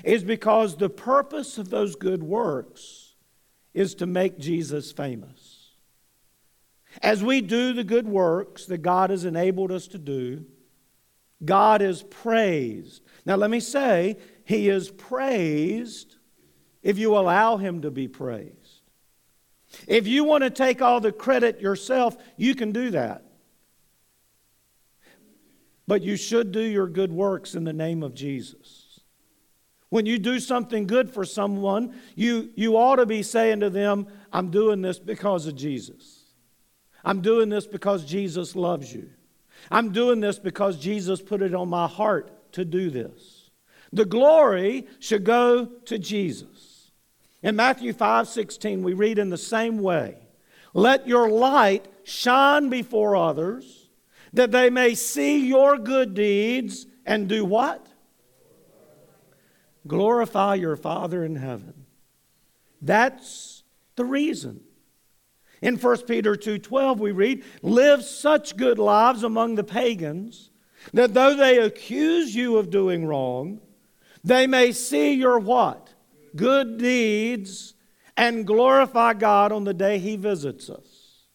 is 0.04 0.24
because 0.24 0.76
the 0.76 0.90
purpose 0.90 1.60
of 1.60 1.70
those 1.70 1.96
good 1.96 2.24
works 2.24 3.14
is 3.76 3.94
to 3.96 4.08
make 4.08 4.40
Jesus 4.40 4.92
famous. 4.92 5.76
As 7.04 7.24
we 7.24 7.42
do 7.42 7.72
the 7.72 7.84
good 7.84 8.08
works 8.08 8.66
that 8.66 8.80
God 8.80 9.12
has 9.12 9.26
enabled 9.26 9.72
us 9.72 9.88
to 9.90 10.00
do, 10.00 10.44
God 11.44 11.84
is 11.84 12.02
praised. 12.02 13.04
Now, 13.28 13.36
let 13.36 13.52
me 13.52 13.60
say, 13.60 14.18
He 14.44 14.70
is 14.70 14.90
praised 14.90 16.16
if 16.82 16.98
you 16.98 17.16
allow 17.16 17.58
Him 17.58 17.84
to 17.84 17.92
be 17.92 18.08
praised. 18.08 18.65
If 19.88 20.08
you 20.08 20.24
want 20.24 20.44
to 20.44 20.50
take 20.50 20.82
all 20.82 21.00
the 21.00 21.12
credit 21.12 21.62
yourself, 21.62 22.18
you 22.38 22.56
can 22.56 22.72
do 22.72 22.92
that. 22.92 23.24
But 25.88 26.02
you 26.02 26.16
should 26.16 26.52
do 26.52 26.62
your 26.62 26.88
good 26.88 27.12
works 27.12 27.56
in 27.56 27.64
the 27.64 27.74
name 27.74 28.02
of 28.02 28.14
Jesus. 28.14 29.02
When 29.90 30.06
you 30.06 30.18
do 30.18 30.40
something 30.40 30.88
good 30.88 31.12
for 31.12 31.26
someone, 31.26 31.96
you, 32.16 32.52
you 32.56 32.76
ought 32.76 32.98
to 32.98 33.06
be 33.06 33.24
saying 33.24 33.60
to 33.60 33.70
them, 33.70 34.08
I'm 34.34 34.50
doing 34.50 34.82
this 34.82 35.00
because 35.00 35.46
of 35.48 35.56
Jesus. 35.56 36.24
I'm 37.04 37.22
doing 37.22 37.50
this 37.50 37.68
because 37.68 38.04
Jesus 38.04 38.56
loves 38.56 38.92
you. 38.92 39.10
I'm 39.72 39.92
doing 39.92 40.20
this 40.20 40.40
because 40.40 40.78
Jesus 40.78 41.22
put 41.22 41.42
it 41.42 41.54
on 41.54 41.70
my 41.70 41.88
heart 41.88 42.52
to 42.54 42.66
do 42.66 42.90
this. 42.90 43.52
The 43.94 44.06
glory 44.06 44.88
should 45.00 45.24
go 45.24 45.66
to 45.86 46.00
Jesus. 46.00 46.55
In 47.46 47.56
Matthew 47.56 47.94
5 47.94 48.28
16, 48.28 48.82
we 48.82 48.94
read 48.94 49.20
in 49.20 49.30
the 49.30 49.38
same 49.38 49.78
way 49.78 50.18
Let 50.74 51.08
your 51.08 51.30
light 51.30 51.88
shine 52.04 52.70
before 52.70 53.16
others, 53.16 53.88
that 54.34 54.52
they 54.52 54.72
may 54.72 54.96
see 54.96 55.48
your 55.48 55.78
good 55.78 56.16
deeds 56.16 56.88
and 57.06 57.30
do 57.30 57.46
what? 57.46 57.86
Glorify 59.86 60.56
your 60.56 60.76
Father 60.76 61.24
in 61.24 61.36
heaven. 61.36 61.86
That's 62.82 63.62
the 63.96 64.06
reason. 64.06 64.62
In 65.62 65.78
1 65.78 66.08
Peter 66.08 66.36
2:12 66.36 67.00
we 67.00 67.12
read, 67.12 67.44
"Live 67.62 68.04
such 68.04 68.58
good 68.58 68.80
lives 68.80 69.22
among 69.22 69.54
the 69.54 69.64
pagans 69.64 70.50
that 70.94 71.14
though 71.14 71.36
they 71.36 71.60
accuse 71.60 72.36
you 72.36 72.58
of 72.58 72.72
doing 72.72 73.06
wrong, 73.06 73.62
they 74.24 74.48
may 74.48 74.72
see 74.72 75.14
your 75.14 75.38
what? 75.38 75.85
Good 76.36 76.78
deeds 76.78 77.74
and 78.18 78.46
glorify 78.46 79.14
God 79.14 79.52
on 79.52 79.64
the 79.64 79.74
day 79.74 80.00
he 80.00 80.16
visits 80.16 80.70
us." 80.70 81.28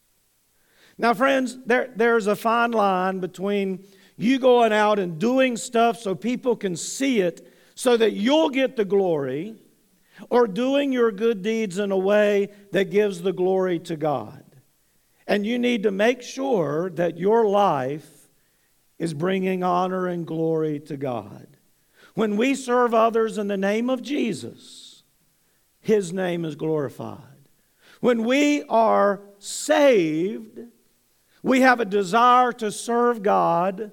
Now 0.99 1.15
friends, 1.15 1.59
there, 1.65 1.93
there's 1.97 2.27
a 2.27 2.37
fine 2.37 2.73
line 2.73 3.21
between 3.21 3.85
you 4.17 4.39
going 4.39 4.73
out 4.73 4.99
and 4.99 5.19
doing 5.19 5.57
stuff 5.57 5.99
so 5.99 6.15
people 6.15 6.55
can 6.55 6.77
see 6.77 7.21
it 7.21 7.51
so 7.75 7.97
that 7.97 8.13
you'll 8.13 8.51
get 8.51 8.77
the 8.77 8.85
glory 8.85 9.55
or 10.29 10.47
doing 10.47 10.93
your 10.93 11.11
good 11.11 11.41
deeds 11.41 11.79
in 11.79 11.91
a 11.91 11.97
way 11.97 12.51
that 12.73 12.91
gives 12.91 13.23
the 13.23 13.33
glory 13.33 13.79
to 13.79 13.97
God. 13.97 14.45
And 15.27 15.47
you 15.47 15.59
need 15.59 15.85
to 15.85 15.91
make 15.91 16.21
sure 16.21 16.91
that 16.91 17.17
your 17.17 17.49
life 17.49 18.29
is 18.99 19.15
bringing 19.15 19.63
honor 19.63 20.07
and 20.07 20.27
glory 20.27 20.79
to 20.81 20.99
God. 20.99 21.47
When 22.15 22.37
we 22.37 22.55
serve 22.55 22.93
others 22.93 23.39
in 23.39 23.47
the 23.47 23.57
name 23.57 23.89
of 23.89 24.03
Jesus, 24.03 24.90
His 25.81 26.13
name 26.13 26.45
is 26.45 26.57
glorified. 26.57 27.19
When 28.01 28.25
we 28.25 28.63
are 28.65 29.21
saved, 29.39 30.61
we 31.43 31.61
have 31.61 31.81
a 31.81 31.85
desire 31.85 32.53
to 32.53 32.71
serve 32.71 33.23
God, 33.23 33.93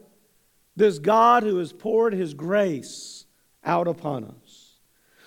this 0.75 0.99
God 0.99 1.43
who 1.43 1.57
has 1.57 1.73
poured 1.73 2.13
His 2.13 2.33
grace 2.33 3.25
out 3.63 3.87
upon 3.87 4.25
us. 4.25 4.79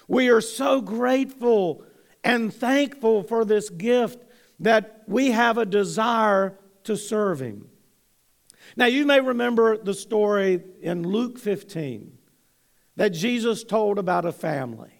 We 0.08 0.28
are 0.28 0.40
so 0.40 0.80
grateful 0.80 1.84
and 2.24 2.52
thankful 2.52 3.22
for 3.22 3.44
this 3.44 3.70
gift 3.70 4.24
that 4.58 5.04
we 5.06 5.30
have 5.30 5.56
a 5.56 5.66
desire 5.66 6.58
to 6.84 6.96
serve 6.96 7.40
Him. 7.40 7.68
Now, 8.76 8.86
you 8.86 9.06
may 9.06 9.20
remember 9.20 9.76
the 9.76 9.94
story 9.94 10.62
in 10.80 11.02
Luke 11.06 11.38
15 11.38 12.18
that 12.96 13.10
Jesus 13.10 13.64
told 13.64 13.98
about 13.98 14.24
a 14.24 14.32
family, 14.32 14.99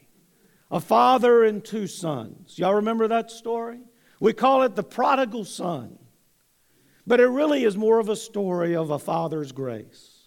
a 0.71 0.81
father 0.81 1.45
and 1.45 1.65
two 1.65 1.87
sons. 1.87 2.59
Y'all 2.59 2.75
remember 2.75 3.09
that 3.09 3.31
story? 3.31 3.81
We 4.21 4.33
call 4.33 4.63
it 4.63 4.77
the 4.77 4.83
prodigal 4.83 5.45
son, 5.45 5.99
but 7.07 7.21
it 7.21 7.27
really 7.27 7.65
is 7.65 7.77
more 7.77 7.99
of 7.99 8.09
a 8.09 8.17
story 8.17 8.77
of 8.77 8.91
a 8.91 8.99
father's 8.99 9.53
grace. 9.53 10.21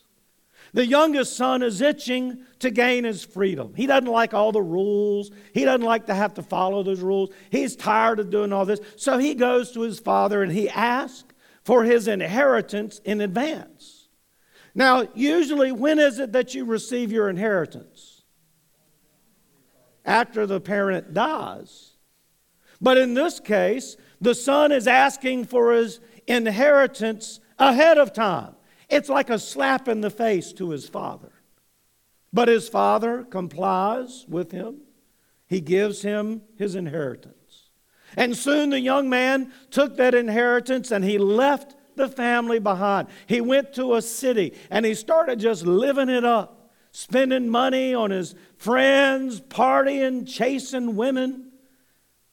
The 0.73 0.85
youngest 0.87 1.37
son 1.37 1.61
is 1.61 1.81
itching 1.81 2.45
to 2.59 2.71
gain 2.71 3.03
his 3.03 3.23
freedom. 3.23 3.73
He 3.75 3.85
doesn't 3.85 4.09
like 4.09 4.33
all 4.33 4.51
the 4.51 4.61
rules. 4.61 5.29
He 5.53 5.65
doesn't 5.65 5.85
like 5.85 6.07
to 6.07 6.15
have 6.15 6.33
to 6.33 6.41
follow 6.41 6.81
those 6.81 7.01
rules. 7.01 7.29
He's 7.51 7.75
tired 7.75 8.19
of 8.19 8.31
doing 8.31 8.51
all 8.51 8.65
this. 8.65 8.79
So 8.95 9.19
he 9.19 9.35
goes 9.35 9.71
to 9.73 9.81
his 9.81 9.99
father 9.99 10.41
and 10.41 10.51
he 10.51 10.67
asks 10.69 11.31
for 11.63 11.83
his 11.83 12.07
inheritance 12.07 12.99
in 13.05 13.21
advance. 13.21 14.07
Now, 14.73 15.07
usually, 15.13 15.71
when 15.71 15.99
is 15.99 16.17
it 16.17 16.31
that 16.31 16.55
you 16.55 16.65
receive 16.65 17.11
your 17.11 17.29
inheritance? 17.29 18.12
After 20.05 20.45
the 20.45 20.59
parent 20.59 21.13
dies. 21.13 21.91
But 22.81 22.97
in 22.97 23.13
this 23.13 23.39
case, 23.39 23.95
the 24.19 24.35
son 24.35 24.71
is 24.71 24.87
asking 24.87 25.45
for 25.45 25.71
his 25.71 25.99
inheritance 26.27 27.39
ahead 27.57 27.97
of 27.97 28.13
time. 28.13 28.55
It's 28.89 29.09
like 29.09 29.29
a 29.29 29.39
slap 29.39 29.87
in 29.87 30.01
the 30.01 30.09
face 30.09 30.51
to 30.53 30.69
his 30.71 30.89
father. 30.89 31.31
But 32.33 32.47
his 32.47 32.67
father 32.67 33.23
complies 33.23 34.25
with 34.27 34.51
him, 34.51 34.81
he 35.47 35.61
gives 35.61 36.01
him 36.01 36.41
his 36.57 36.75
inheritance. 36.75 37.69
And 38.17 38.35
soon 38.35 38.71
the 38.71 38.79
young 38.79 39.09
man 39.09 39.51
took 39.71 39.97
that 39.97 40.15
inheritance 40.15 40.91
and 40.91 41.03
he 41.03 41.17
left 41.17 41.75
the 41.95 42.07
family 42.07 42.59
behind. 42.59 43.07
He 43.27 43.41
went 43.41 43.73
to 43.73 43.95
a 43.95 44.01
city 44.01 44.53
and 44.69 44.85
he 44.85 44.93
started 44.93 45.39
just 45.39 45.65
living 45.65 46.09
it 46.09 46.25
up, 46.25 46.62
spending 46.93 47.49
money 47.49 47.93
on 47.93 48.11
his 48.11 48.35
friends, 48.55 49.41
partying, 49.41 50.25
chasing 50.27 50.95
women. 50.95 51.51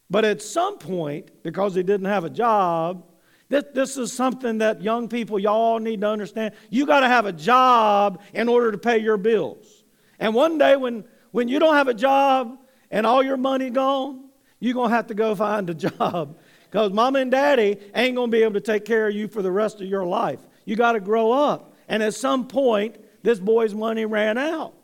But 0.09 0.25
at 0.25 0.43
some 0.43 0.79
point, 0.79 1.43
because 1.43 1.75
he 1.75 1.83
didn't 1.83 2.07
have 2.07 2.25
a 2.25 2.31
job, 2.31 3.05
this, 3.49 3.65
this 3.75 3.97
is 3.97 4.13
something 4.13 4.59
that 4.59 4.83
young 4.83 5.09
people, 5.09 5.39
y'all 5.39 5.81
need 5.81 6.03
to 6.03 6.09
understand. 6.09 6.55
You 6.69 6.87
got 6.87 7.01
to 7.01 7.09
have 7.09 7.27
a 7.27 7.33
job 7.33 8.21
in 8.35 8.49
order 8.49 8.71
to 8.71 8.79
pay 8.79 8.99
your 8.99 9.17
bills. 9.17 9.83
And 10.21 10.35
one 10.35 10.59
day 10.59 10.77
when, 10.77 11.05
when 11.33 11.49
you 11.49 11.59
don't 11.59 11.75
have 11.75 11.89
a 11.89 11.95
job 11.95 12.59
and 12.91 13.07
all 13.07 13.23
your 13.23 13.39
money 13.39 13.71
gone, 13.71 14.29
you're 14.61 14.75
going 14.75 14.91
to 14.91 14.95
have 14.95 15.07
to 15.07 15.15
go 15.15 15.35
find 15.35 15.71
a 15.71 15.75
job 15.89 16.37
because 16.65 16.93
mama 16.93 17.21
and 17.21 17.31
daddy 17.31 17.79
ain't 17.95 18.15
going 18.15 18.31
to 18.31 18.37
be 18.37 18.43
able 18.43 18.55
to 18.55 18.61
take 18.61 18.85
care 18.85 19.09
of 19.09 19.15
you 19.15 19.27
for 19.27 19.41
the 19.41 19.51
rest 19.51 19.81
of 19.81 19.89
your 19.89 20.05
life. 20.05 20.41
You 20.67 20.77
got 20.77 20.93
to 20.93 21.01
grow 21.01 21.33
up. 21.33 21.75
And 21.89 22.03
at 22.03 22.15
some 22.15 22.47
point, 22.47 22.99
this 23.23 23.39
boy's 23.39 23.75
money 23.75 24.05
ran 24.05 24.39
out. 24.39 24.75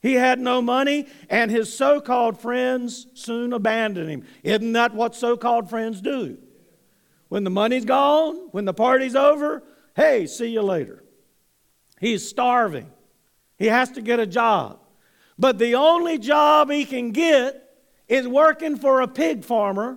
He 0.00 0.14
had 0.14 0.38
no 0.38 0.60
money, 0.60 1.06
and 1.30 1.50
his 1.50 1.74
so 1.74 2.00
called 2.00 2.38
friends 2.38 3.06
soon 3.14 3.52
abandoned 3.52 4.10
him. 4.10 4.26
Isn't 4.42 4.72
that 4.72 4.94
what 4.94 5.14
so 5.14 5.36
called 5.36 5.70
friends 5.70 6.02
do? 6.02 6.36
When 7.28 7.42
the 7.42 7.50
money's 7.50 7.86
gone, 7.86 8.48
when 8.50 8.66
the 8.66 8.74
party's 8.74 9.16
over, 9.16 9.62
hey, 9.96 10.26
see 10.26 10.48
you 10.48 10.60
later. 10.60 11.02
He's 12.00 12.28
starving. 12.28 12.90
He 13.56 13.66
has 13.66 13.90
to 13.92 14.02
get 14.02 14.20
a 14.20 14.26
job. 14.26 14.80
But 15.38 15.58
the 15.58 15.74
only 15.74 16.18
job 16.18 16.70
he 16.70 16.84
can 16.84 17.10
get 17.10 17.62
is 18.06 18.28
working 18.28 18.76
for 18.76 19.00
a 19.00 19.08
pig 19.08 19.42
farmer, 19.42 19.96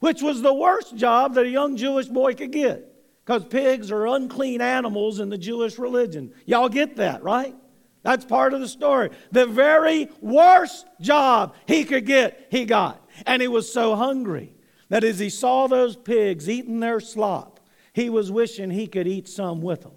which 0.00 0.22
was 0.22 0.40
the 0.40 0.54
worst 0.54 0.96
job 0.96 1.34
that 1.34 1.44
a 1.44 1.50
young 1.50 1.76
Jewish 1.76 2.06
boy 2.06 2.34
could 2.34 2.50
get 2.50 2.93
because 3.24 3.44
pigs 3.44 3.90
are 3.90 4.06
unclean 4.06 4.60
animals 4.60 5.18
in 5.18 5.30
the 5.30 5.38
Jewish 5.38 5.78
religion. 5.78 6.32
Y'all 6.44 6.68
get 6.68 6.96
that, 6.96 7.22
right? 7.22 7.54
That's 8.02 8.24
part 8.24 8.52
of 8.52 8.60
the 8.60 8.68
story. 8.68 9.10
The 9.32 9.46
very 9.46 10.10
worst 10.20 10.86
job 11.00 11.54
he 11.66 11.84
could 11.84 12.04
get, 12.04 12.48
he 12.50 12.66
got. 12.66 13.02
And 13.24 13.40
he 13.40 13.48
was 13.48 13.72
so 13.72 13.96
hungry 13.96 14.54
that 14.90 15.04
as 15.04 15.18
he 15.18 15.30
saw 15.30 15.66
those 15.66 15.96
pigs 15.96 16.48
eating 16.50 16.80
their 16.80 17.00
slop, 17.00 17.60
he 17.94 18.10
was 18.10 18.30
wishing 18.30 18.70
he 18.70 18.86
could 18.86 19.08
eat 19.08 19.26
some 19.26 19.62
with 19.62 19.82
them. 19.82 19.94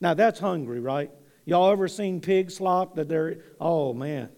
Now 0.00 0.14
that's 0.14 0.40
hungry, 0.40 0.80
right? 0.80 1.10
Y'all 1.44 1.70
ever 1.70 1.88
seen 1.88 2.22
pig 2.22 2.50
slop 2.50 2.94
that 2.94 3.08
they're, 3.08 3.42
oh 3.60 3.92
man. 3.92 4.30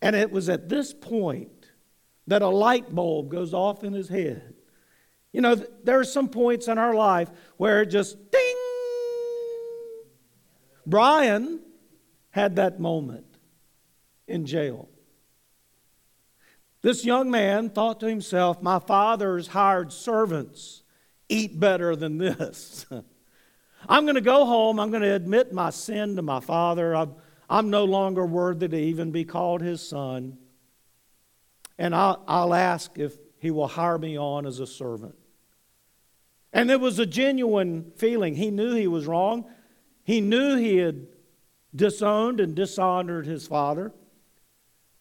And 0.00 0.14
it 0.14 0.30
was 0.30 0.48
at 0.48 0.68
this 0.68 0.94
point 0.94 1.50
that 2.28 2.42
a 2.42 2.48
light 2.48 2.94
bulb 2.94 3.28
goes 3.28 3.52
off 3.52 3.82
in 3.82 3.92
his 3.92 4.08
head. 4.08 4.54
You 5.32 5.40
know, 5.40 5.54
there 5.54 5.98
are 6.00 6.04
some 6.04 6.28
points 6.28 6.68
in 6.68 6.78
our 6.78 6.94
life 6.94 7.30
where 7.56 7.82
it 7.82 7.86
just 7.86 8.30
ding. 8.30 8.56
Brian 10.86 11.60
had 12.30 12.56
that 12.56 12.80
moment 12.80 13.26
in 14.26 14.44
jail. 14.46 14.88
This 16.82 17.04
young 17.04 17.30
man 17.30 17.70
thought 17.70 18.00
to 18.00 18.06
himself, 18.06 18.62
My 18.62 18.78
father's 18.78 19.48
hired 19.48 19.92
servants 19.92 20.82
eat 21.28 21.60
better 21.60 21.94
than 21.94 22.18
this. 22.18 22.86
I'm 23.88 24.04
going 24.04 24.14
to 24.14 24.20
go 24.20 24.44
home. 24.44 24.80
I'm 24.80 24.90
going 24.90 25.02
to 25.02 25.14
admit 25.14 25.52
my 25.52 25.70
sin 25.70 26.16
to 26.16 26.22
my 26.22 26.40
father. 26.40 26.94
I'm, 26.94 27.14
I'm 27.48 27.70
no 27.70 27.84
longer 27.84 28.26
worthy 28.26 28.68
to 28.68 28.76
even 28.76 29.10
be 29.10 29.24
called 29.24 29.60
his 29.60 29.86
son. 29.86 30.38
And 31.78 31.94
I'll, 31.94 32.22
I'll 32.26 32.54
ask 32.54 32.98
if 32.98 33.16
he 33.38 33.50
will 33.50 33.68
hire 33.68 33.98
me 33.98 34.18
on 34.18 34.46
as 34.46 34.60
a 34.60 34.66
servant. 34.66 35.14
And 36.52 36.70
it 36.70 36.80
was 36.80 36.98
a 36.98 37.06
genuine 37.06 37.92
feeling. 37.96 38.34
He 38.34 38.50
knew 38.50 38.74
he 38.74 38.88
was 38.88 39.06
wrong. 39.06 39.44
He 40.02 40.20
knew 40.20 40.56
he 40.56 40.78
had 40.78 41.06
disowned 41.74 42.40
and 42.40 42.54
dishonored 42.54 43.26
his 43.26 43.46
father, 43.46 43.92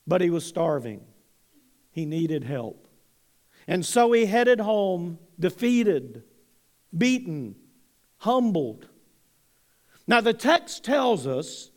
but 0.06 0.22
he 0.22 0.30
was 0.30 0.46
starving. 0.46 1.02
He 1.92 2.06
needed 2.06 2.44
help. 2.44 2.88
And 3.68 3.86
so 3.86 4.12
he 4.12 4.26
headed 4.26 4.60
home 4.60 5.20
defeated, 5.40 6.24
beaten, 6.96 7.56
humbled. 8.18 8.88
Now, 10.08 10.22
the 10.22 10.34
text 10.34 10.84
tells 10.84 11.26
us 11.26 11.72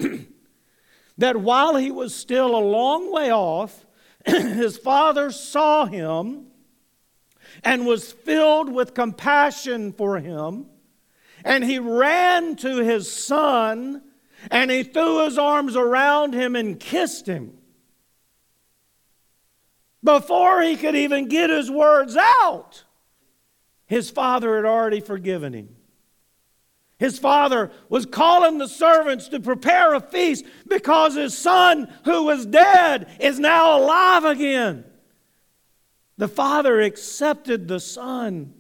that 1.19 1.37
while 1.37 1.77
he 1.77 1.91
was 1.91 2.15
still 2.15 2.57
a 2.57 2.59
long 2.59 3.13
way 3.13 3.31
off, 3.31 3.87
his 4.27 4.77
father 4.77 5.31
saw 5.31 5.87
him 5.87 6.47
and 7.63 7.87
was 7.87 8.13
filled 8.13 8.73
with 8.73 8.95
compassion 8.95 9.93
for 9.93 10.19
him. 10.19 10.67
And 11.45 11.65
he 11.65 11.79
ran 11.79 12.57
to 12.57 12.77
his 12.79 13.11
son 13.11 14.03
and 14.51 14.71
he 14.71 14.83
threw 14.83 15.25
his 15.25 15.39
arms 15.39 15.77
around 15.77 16.35
him 16.35 16.57
and 16.57 16.79
kissed 16.79 17.27
him. 17.27 17.59
Before 20.05 20.61
he 20.63 20.77
could 20.77 20.97
even 20.97 21.29
get 21.29 21.51
his 21.51 21.71
words 21.71 22.17
out, 22.17 22.85
his 23.87 24.11
father 24.11 24.57
had 24.57 24.65
already 24.65 25.01
forgiven 25.01 25.53
him. 25.53 25.77
His 26.99 27.19
father 27.19 27.71
was 27.89 28.07
calling 28.07 28.59
the 28.59 28.69
servants 28.69 29.29
to 29.29 29.41
prepare 29.41 29.95
a 29.95 30.01
feast 30.01 30.45
because 30.69 31.15
his 31.15 31.37
son, 31.37 31.93
who 32.05 32.25
was 32.25 32.47
dead, 32.47 33.09
is 33.21 33.41
now 33.41 33.77
alive 33.79 34.25
again. 34.25 34.85
The 36.19 36.29
father 36.29 36.81
accepted 36.81 37.69
the 37.69 37.81
son 37.81 38.55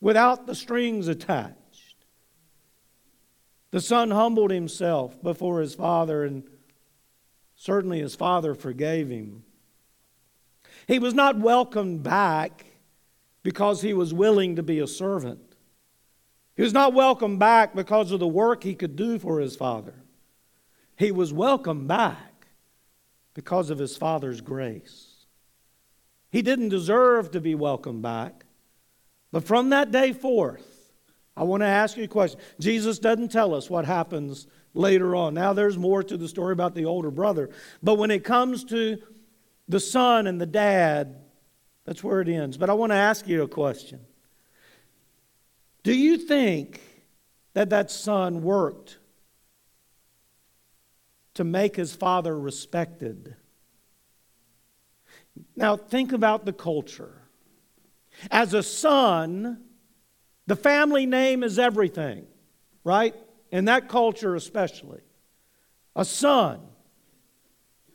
without 0.00 0.46
the 0.46 0.54
strings 0.54 1.08
attached. 1.08 2.04
The 3.70 3.80
son 3.80 4.10
humbled 4.10 4.50
himself 4.50 5.22
before 5.22 5.60
his 5.60 5.74
father, 5.74 6.24
and 6.24 6.44
certainly 7.54 8.00
his 8.00 8.14
father 8.14 8.54
forgave 8.54 9.10
him. 9.10 9.44
He 10.86 10.98
was 10.98 11.14
not 11.14 11.38
welcomed 11.38 12.02
back 12.02 12.64
because 13.42 13.82
he 13.82 13.92
was 13.92 14.14
willing 14.14 14.56
to 14.56 14.62
be 14.62 14.78
a 14.78 14.86
servant. 14.86 15.40
He 16.56 16.62
was 16.62 16.72
not 16.72 16.94
welcomed 16.94 17.38
back 17.38 17.74
because 17.74 18.10
of 18.10 18.20
the 18.20 18.26
work 18.26 18.64
he 18.64 18.74
could 18.74 18.96
do 18.96 19.18
for 19.18 19.38
his 19.38 19.54
father. 19.54 19.94
He 20.96 21.12
was 21.12 21.32
welcomed 21.32 21.86
back 21.86 22.48
because 23.34 23.70
of 23.70 23.78
his 23.78 23.96
father's 23.96 24.40
grace. 24.40 25.07
He 26.30 26.42
didn't 26.42 26.68
deserve 26.68 27.30
to 27.32 27.40
be 27.40 27.54
welcomed 27.54 28.02
back. 28.02 28.44
But 29.32 29.44
from 29.44 29.70
that 29.70 29.90
day 29.90 30.12
forth, 30.12 30.92
I 31.36 31.44
want 31.44 31.62
to 31.62 31.66
ask 31.66 31.96
you 31.96 32.04
a 32.04 32.08
question. 32.08 32.40
Jesus 32.58 32.98
doesn't 32.98 33.30
tell 33.30 33.54
us 33.54 33.70
what 33.70 33.84
happens 33.84 34.46
later 34.74 35.14
on. 35.14 35.34
Now, 35.34 35.52
there's 35.52 35.78
more 35.78 36.02
to 36.02 36.16
the 36.16 36.28
story 36.28 36.52
about 36.52 36.74
the 36.74 36.84
older 36.84 37.10
brother. 37.10 37.50
But 37.82 37.96
when 37.96 38.10
it 38.10 38.24
comes 38.24 38.64
to 38.64 38.98
the 39.68 39.80
son 39.80 40.26
and 40.26 40.40
the 40.40 40.46
dad, 40.46 41.16
that's 41.84 42.02
where 42.02 42.20
it 42.20 42.28
ends. 42.28 42.56
But 42.56 42.70
I 42.70 42.74
want 42.74 42.90
to 42.90 42.96
ask 42.96 43.26
you 43.28 43.42
a 43.42 43.48
question. 43.48 44.00
Do 45.82 45.94
you 45.94 46.18
think 46.18 46.80
that 47.54 47.70
that 47.70 47.90
son 47.90 48.42
worked 48.42 48.98
to 51.34 51.44
make 51.44 51.76
his 51.76 51.94
father 51.94 52.38
respected? 52.38 53.36
Now, 55.56 55.76
think 55.76 56.12
about 56.12 56.44
the 56.44 56.52
culture. 56.52 57.22
As 58.30 58.54
a 58.54 58.62
son, 58.62 59.62
the 60.46 60.56
family 60.56 61.06
name 61.06 61.42
is 61.42 61.58
everything, 61.58 62.26
right? 62.84 63.14
In 63.50 63.66
that 63.66 63.88
culture, 63.88 64.34
especially. 64.34 65.00
A 65.94 66.04
son 66.04 66.60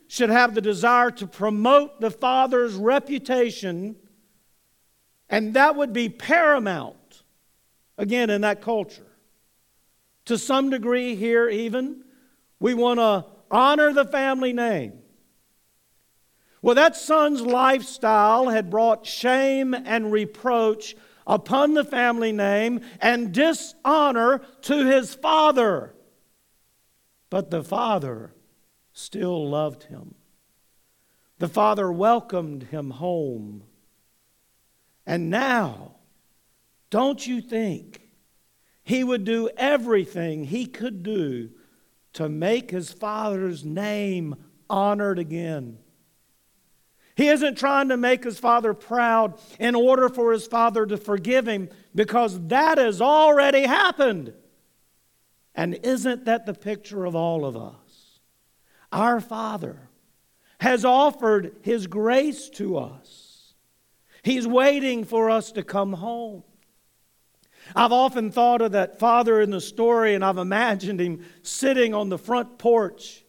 should 0.08 0.30
have 0.30 0.54
the 0.54 0.60
desire 0.60 1.10
to 1.10 1.26
promote 1.26 2.00
the 2.00 2.10
father's 2.10 2.74
reputation, 2.74 3.96
and 5.28 5.54
that 5.54 5.76
would 5.76 5.92
be 5.92 6.08
paramount, 6.08 7.22
again, 7.98 8.30
in 8.30 8.42
that 8.42 8.60
culture. 8.60 9.06
To 10.26 10.38
some 10.38 10.70
degree, 10.70 11.16
here 11.16 11.48
even, 11.48 12.04
we 12.60 12.74
want 12.74 13.00
to 13.00 13.26
honor 13.50 13.92
the 13.92 14.04
family 14.04 14.52
name. 14.52 15.03
Well, 16.64 16.76
that 16.76 16.96
son's 16.96 17.42
lifestyle 17.42 18.48
had 18.48 18.70
brought 18.70 19.04
shame 19.04 19.74
and 19.74 20.10
reproach 20.10 20.96
upon 21.26 21.74
the 21.74 21.84
family 21.84 22.32
name 22.32 22.80
and 23.02 23.34
dishonor 23.34 24.40
to 24.62 24.86
his 24.86 25.14
father. 25.14 25.94
But 27.28 27.50
the 27.50 27.62
father 27.62 28.32
still 28.94 29.46
loved 29.46 29.82
him. 29.82 30.14
The 31.38 31.48
father 31.48 31.92
welcomed 31.92 32.62
him 32.62 32.92
home. 32.92 33.64
And 35.04 35.28
now, 35.28 35.96
don't 36.88 37.26
you 37.26 37.42
think 37.42 38.08
he 38.82 39.04
would 39.04 39.24
do 39.24 39.50
everything 39.58 40.44
he 40.44 40.64
could 40.64 41.02
do 41.02 41.50
to 42.14 42.30
make 42.30 42.70
his 42.70 42.90
father's 42.90 43.66
name 43.66 44.36
honored 44.70 45.18
again? 45.18 45.80
He 47.16 47.28
isn't 47.28 47.56
trying 47.56 47.88
to 47.90 47.96
make 47.96 48.24
his 48.24 48.38
father 48.38 48.74
proud 48.74 49.38
in 49.60 49.74
order 49.74 50.08
for 50.08 50.32
his 50.32 50.46
father 50.46 50.84
to 50.86 50.96
forgive 50.96 51.46
him 51.46 51.68
because 51.94 52.40
that 52.48 52.78
has 52.78 53.00
already 53.00 53.62
happened. 53.62 54.32
And 55.54 55.78
isn't 55.84 56.24
that 56.24 56.46
the 56.46 56.54
picture 56.54 57.04
of 57.04 57.14
all 57.14 57.44
of 57.44 57.56
us? 57.56 58.18
Our 58.90 59.20
Father 59.20 59.88
has 60.58 60.84
offered 60.84 61.54
his 61.62 61.86
grace 61.86 62.48
to 62.48 62.78
us, 62.78 63.54
he's 64.22 64.46
waiting 64.46 65.04
for 65.04 65.30
us 65.30 65.52
to 65.52 65.62
come 65.62 65.92
home. 65.92 66.42
I've 67.74 67.92
often 67.92 68.30
thought 68.30 68.60
of 68.60 68.72
that 68.72 68.98
father 68.98 69.40
in 69.40 69.50
the 69.50 69.60
story, 69.60 70.14
and 70.14 70.24
I've 70.24 70.38
imagined 70.38 71.00
him 71.00 71.24
sitting 71.42 71.94
on 71.94 72.10
the 72.10 72.18
front 72.18 72.58
porch, 72.58 73.24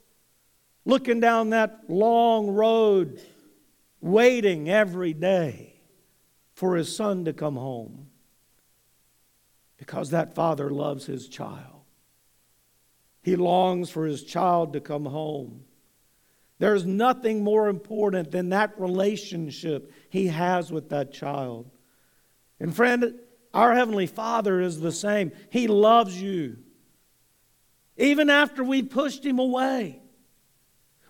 looking 0.83 1.21
down 1.21 1.51
that 1.51 1.83
long 1.87 2.47
road 2.47 3.21
waiting 4.05 4.69
every 4.69 5.13
day 5.13 5.73
for 6.53 6.75
his 6.75 6.95
son 6.95 7.25
to 7.25 7.33
come 7.33 7.55
home 7.55 8.05
because 9.77 10.11
that 10.11 10.35
father 10.35 10.69
loves 10.69 11.07
his 11.07 11.27
child. 11.27 11.81
He 13.23 13.35
longs 13.35 13.89
for 13.89 14.05
his 14.05 14.23
child 14.23 14.73
to 14.73 14.79
come 14.79 15.05
home. 15.05 15.65
There's 16.59 16.85
nothing 16.85 17.43
more 17.43 17.67
important 17.67 18.29
than 18.29 18.49
that 18.49 18.79
relationship 18.79 19.91
he 20.11 20.27
has 20.27 20.71
with 20.71 20.89
that 20.89 21.11
child. 21.11 21.71
And 22.59 22.75
friend, 22.75 23.15
our 23.55 23.73
Heavenly 23.73 24.05
Father 24.05 24.61
is 24.61 24.79
the 24.79 24.91
same. 24.91 25.31
He 25.49 25.67
loves 25.67 26.21
you. 26.21 26.57
Even 27.97 28.29
after 28.29 28.63
we 28.63 28.83
pushed 28.83 29.25
him 29.25 29.39
away, 29.39 29.99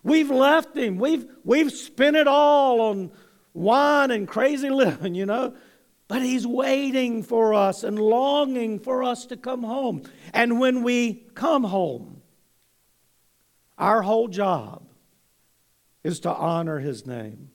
We've 0.06 0.30
left 0.30 0.78
him. 0.78 0.98
We've, 0.98 1.26
we've 1.44 1.72
spent 1.72 2.16
it 2.16 2.28
all 2.28 2.80
on 2.80 3.12
wine 3.56 4.12
and 4.12 4.28
crazy 4.28 4.70
living, 4.84 5.16
you 5.16 5.26
know. 5.26 5.56
But 6.08 6.22
he's 6.22 6.46
waiting 6.46 7.24
for 7.24 7.56
us 7.56 7.84
and 7.84 7.98
longing 7.98 8.78
for 8.78 9.04
us 9.04 9.26
to 9.26 9.36
come 9.36 9.64
home. 9.64 10.04
And 10.32 10.60
when 10.60 10.84
we 10.84 11.26
come 11.34 11.64
home, 11.64 12.22
our 13.80 14.04
whole 14.04 14.28
job 14.28 14.88
is 16.04 16.20
to 16.20 16.32
honor 16.32 16.78
his 16.78 17.08
name. 17.08 17.50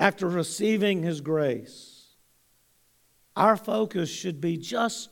After 0.00 0.28
receiving 0.28 1.04
his 1.04 1.20
grace, 1.20 2.08
our 3.36 3.56
focus 3.56 4.10
should 4.10 4.40
be 4.40 4.56
just 4.56 5.10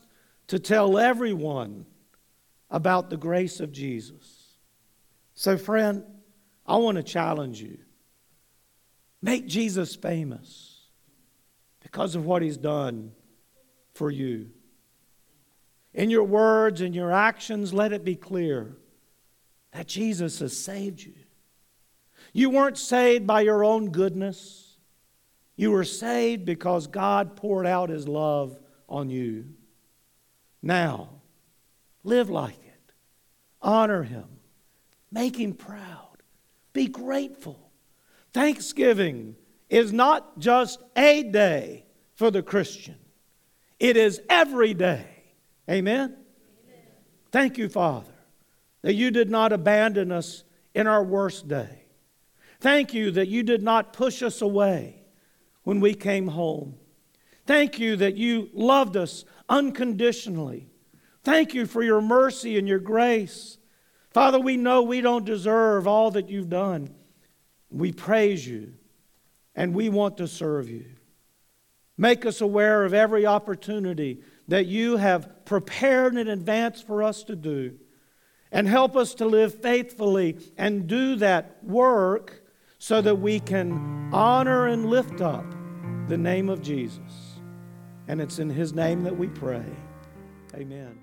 to 0.49 0.59
tell 0.59 0.99
everyone 0.99 1.87
about 2.69 3.09
the 3.09 3.17
grace 3.17 3.61
of 3.61 3.71
Jesus. 3.71 4.30
So, 5.41 5.57
friend, 5.57 6.05
I 6.67 6.77
want 6.77 6.99
to 6.99 7.03
challenge 7.03 7.63
you. 7.63 7.79
Make 9.23 9.47
Jesus 9.47 9.97
famous 9.97 10.83
because 11.83 12.15
of 12.15 12.27
what 12.27 12.43
he's 12.43 12.59
done 12.59 13.13
for 13.95 14.11
you. 14.11 14.51
In 15.95 16.11
your 16.11 16.25
words 16.25 16.83
and 16.83 16.95
your 16.95 17.11
actions, 17.11 17.73
let 17.73 17.95
it 17.95 18.05
be 18.05 18.17
clear 18.17 18.77
that 19.73 19.87
Jesus 19.87 20.41
has 20.41 20.55
saved 20.55 21.01
you. 21.01 21.15
You 22.35 22.51
weren't 22.51 22.77
saved 22.77 23.27
by 23.27 23.41
your 23.41 23.65
own 23.65 23.93
goodness. 23.93 24.77
You 25.57 25.71
were 25.71 25.85
saved 25.85 26.45
because 26.45 26.87
God 26.87 27.35
poured 27.35 27.67
out 27.67 27.89
his 27.89 28.07
love 28.07 28.59
on 28.91 29.09
you. 29.09 29.47
Now, 30.61 31.09
live 32.05 32.29
like 32.29 32.63
it. 32.63 32.93
Honor 33.63 34.03
him. 34.03 34.40
Make 35.13 35.37
him 35.37 35.55
proud. 35.55 36.23
Be 36.73 36.87
grateful. 36.87 37.71
Thanksgiving 38.33 39.37
is 39.69 39.93
not 39.93 40.39
just 40.39 40.83
a 40.97 41.23
day 41.23 41.85
for 42.15 42.31
the 42.31 42.43
Christian, 42.43 42.97
it 43.79 43.97
is 43.97 44.21
every 44.29 44.75
day. 44.75 45.07
Amen? 45.69 46.15
Amen? 46.15 46.17
Thank 47.33 47.57
you, 47.57 47.69
Father, 47.69 48.13
that 48.83 48.95
you 48.95 49.11
did 49.11 49.31
not 49.31 49.53
abandon 49.53 50.13
us 50.13 50.45
in 50.75 50.87
our 50.87 51.03
worst 51.03 51.49
day. 51.49 51.85
Thank 52.61 52.93
you 52.93 53.11
that 53.13 53.29
you 53.29 53.43
did 53.43 53.63
not 53.63 53.93
push 53.93 54.23
us 54.23 54.43
away 54.43 55.03
when 55.63 55.81
we 55.81 55.95
came 55.95 56.29
home. 56.29 56.75
Thank 57.47 57.79
you 57.79 57.97
that 57.97 58.17
you 58.17 58.51
loved 58.53 58.97
us 58.97 59.25
unconditionally. 59.49 60.69
Thank 61.23 61.55
you 61.55 61.67
for 61.67 61.83
your 61.83 62.01
mercy 62.01 62.59
and 62.59 62.69
your 62.69 62.79
grace. 62.79 63.59
Father, 64.11 64.41
we 64.41 64.57
know 64.57 64.83
we 64.83 65.01
don't 65.01 65.25
deserve 65.25 65.87
all 65.87 66.11
that 66.13 66.29
you've 66.29 66.49
done. 66.51 66.95
We 67.71 67.93
praise 67.93 68.47
you 68.47 68.75
and 69.55 69.75
we 69.75 69.89
want 69.89 70.17
to 70.19 70.27
serve 70.27 70.69
you. 70.69 70.87
Make 71.97 72.25
us 72.25 72.41
aware 72.41 72.85
of 72.85 72.95
every 72.95 73.27
opportunity 73.27 74.23
that 74.49 74.67
you 74.67 74.97
have 74.97 75.45
prepared 75.45 76.17
in 76.17 76.29
advance 76.29 76.81
for 76.81 77.03
us 77.03 77.23
to 77.25 77.37
do. 77.37 77.79
And 78.51 78.67
help 78.67 78.97
us 78.97 79.15
to 79.15 79.27
live 79.27 79.63
faithfully 79.63 80.39
and 80.57 80.89
do 80.89 81.15
that 81.17 81.63
work 81.63 82.43
so 82.79 83.01
that 83.01 83.17
we 83.17 83.39
can 83.39 84.11
honor 84.13 84.67
and 84.67 84.87
lift 84.87 85.21
up 85.21 85.45
the 86.09 86.19
name 86.19 86.49
of 86.49 86.61
Jesus. 86.61 87.39
And 88.09 88.21
it's 88.21 88.41
in 88.41 88.51
his 88.51 88.73
name 88.73 89.05
that 89.05 89.17
we 89.17 89.29
pray. 89.29 89.67
Amen. 90.55 90.99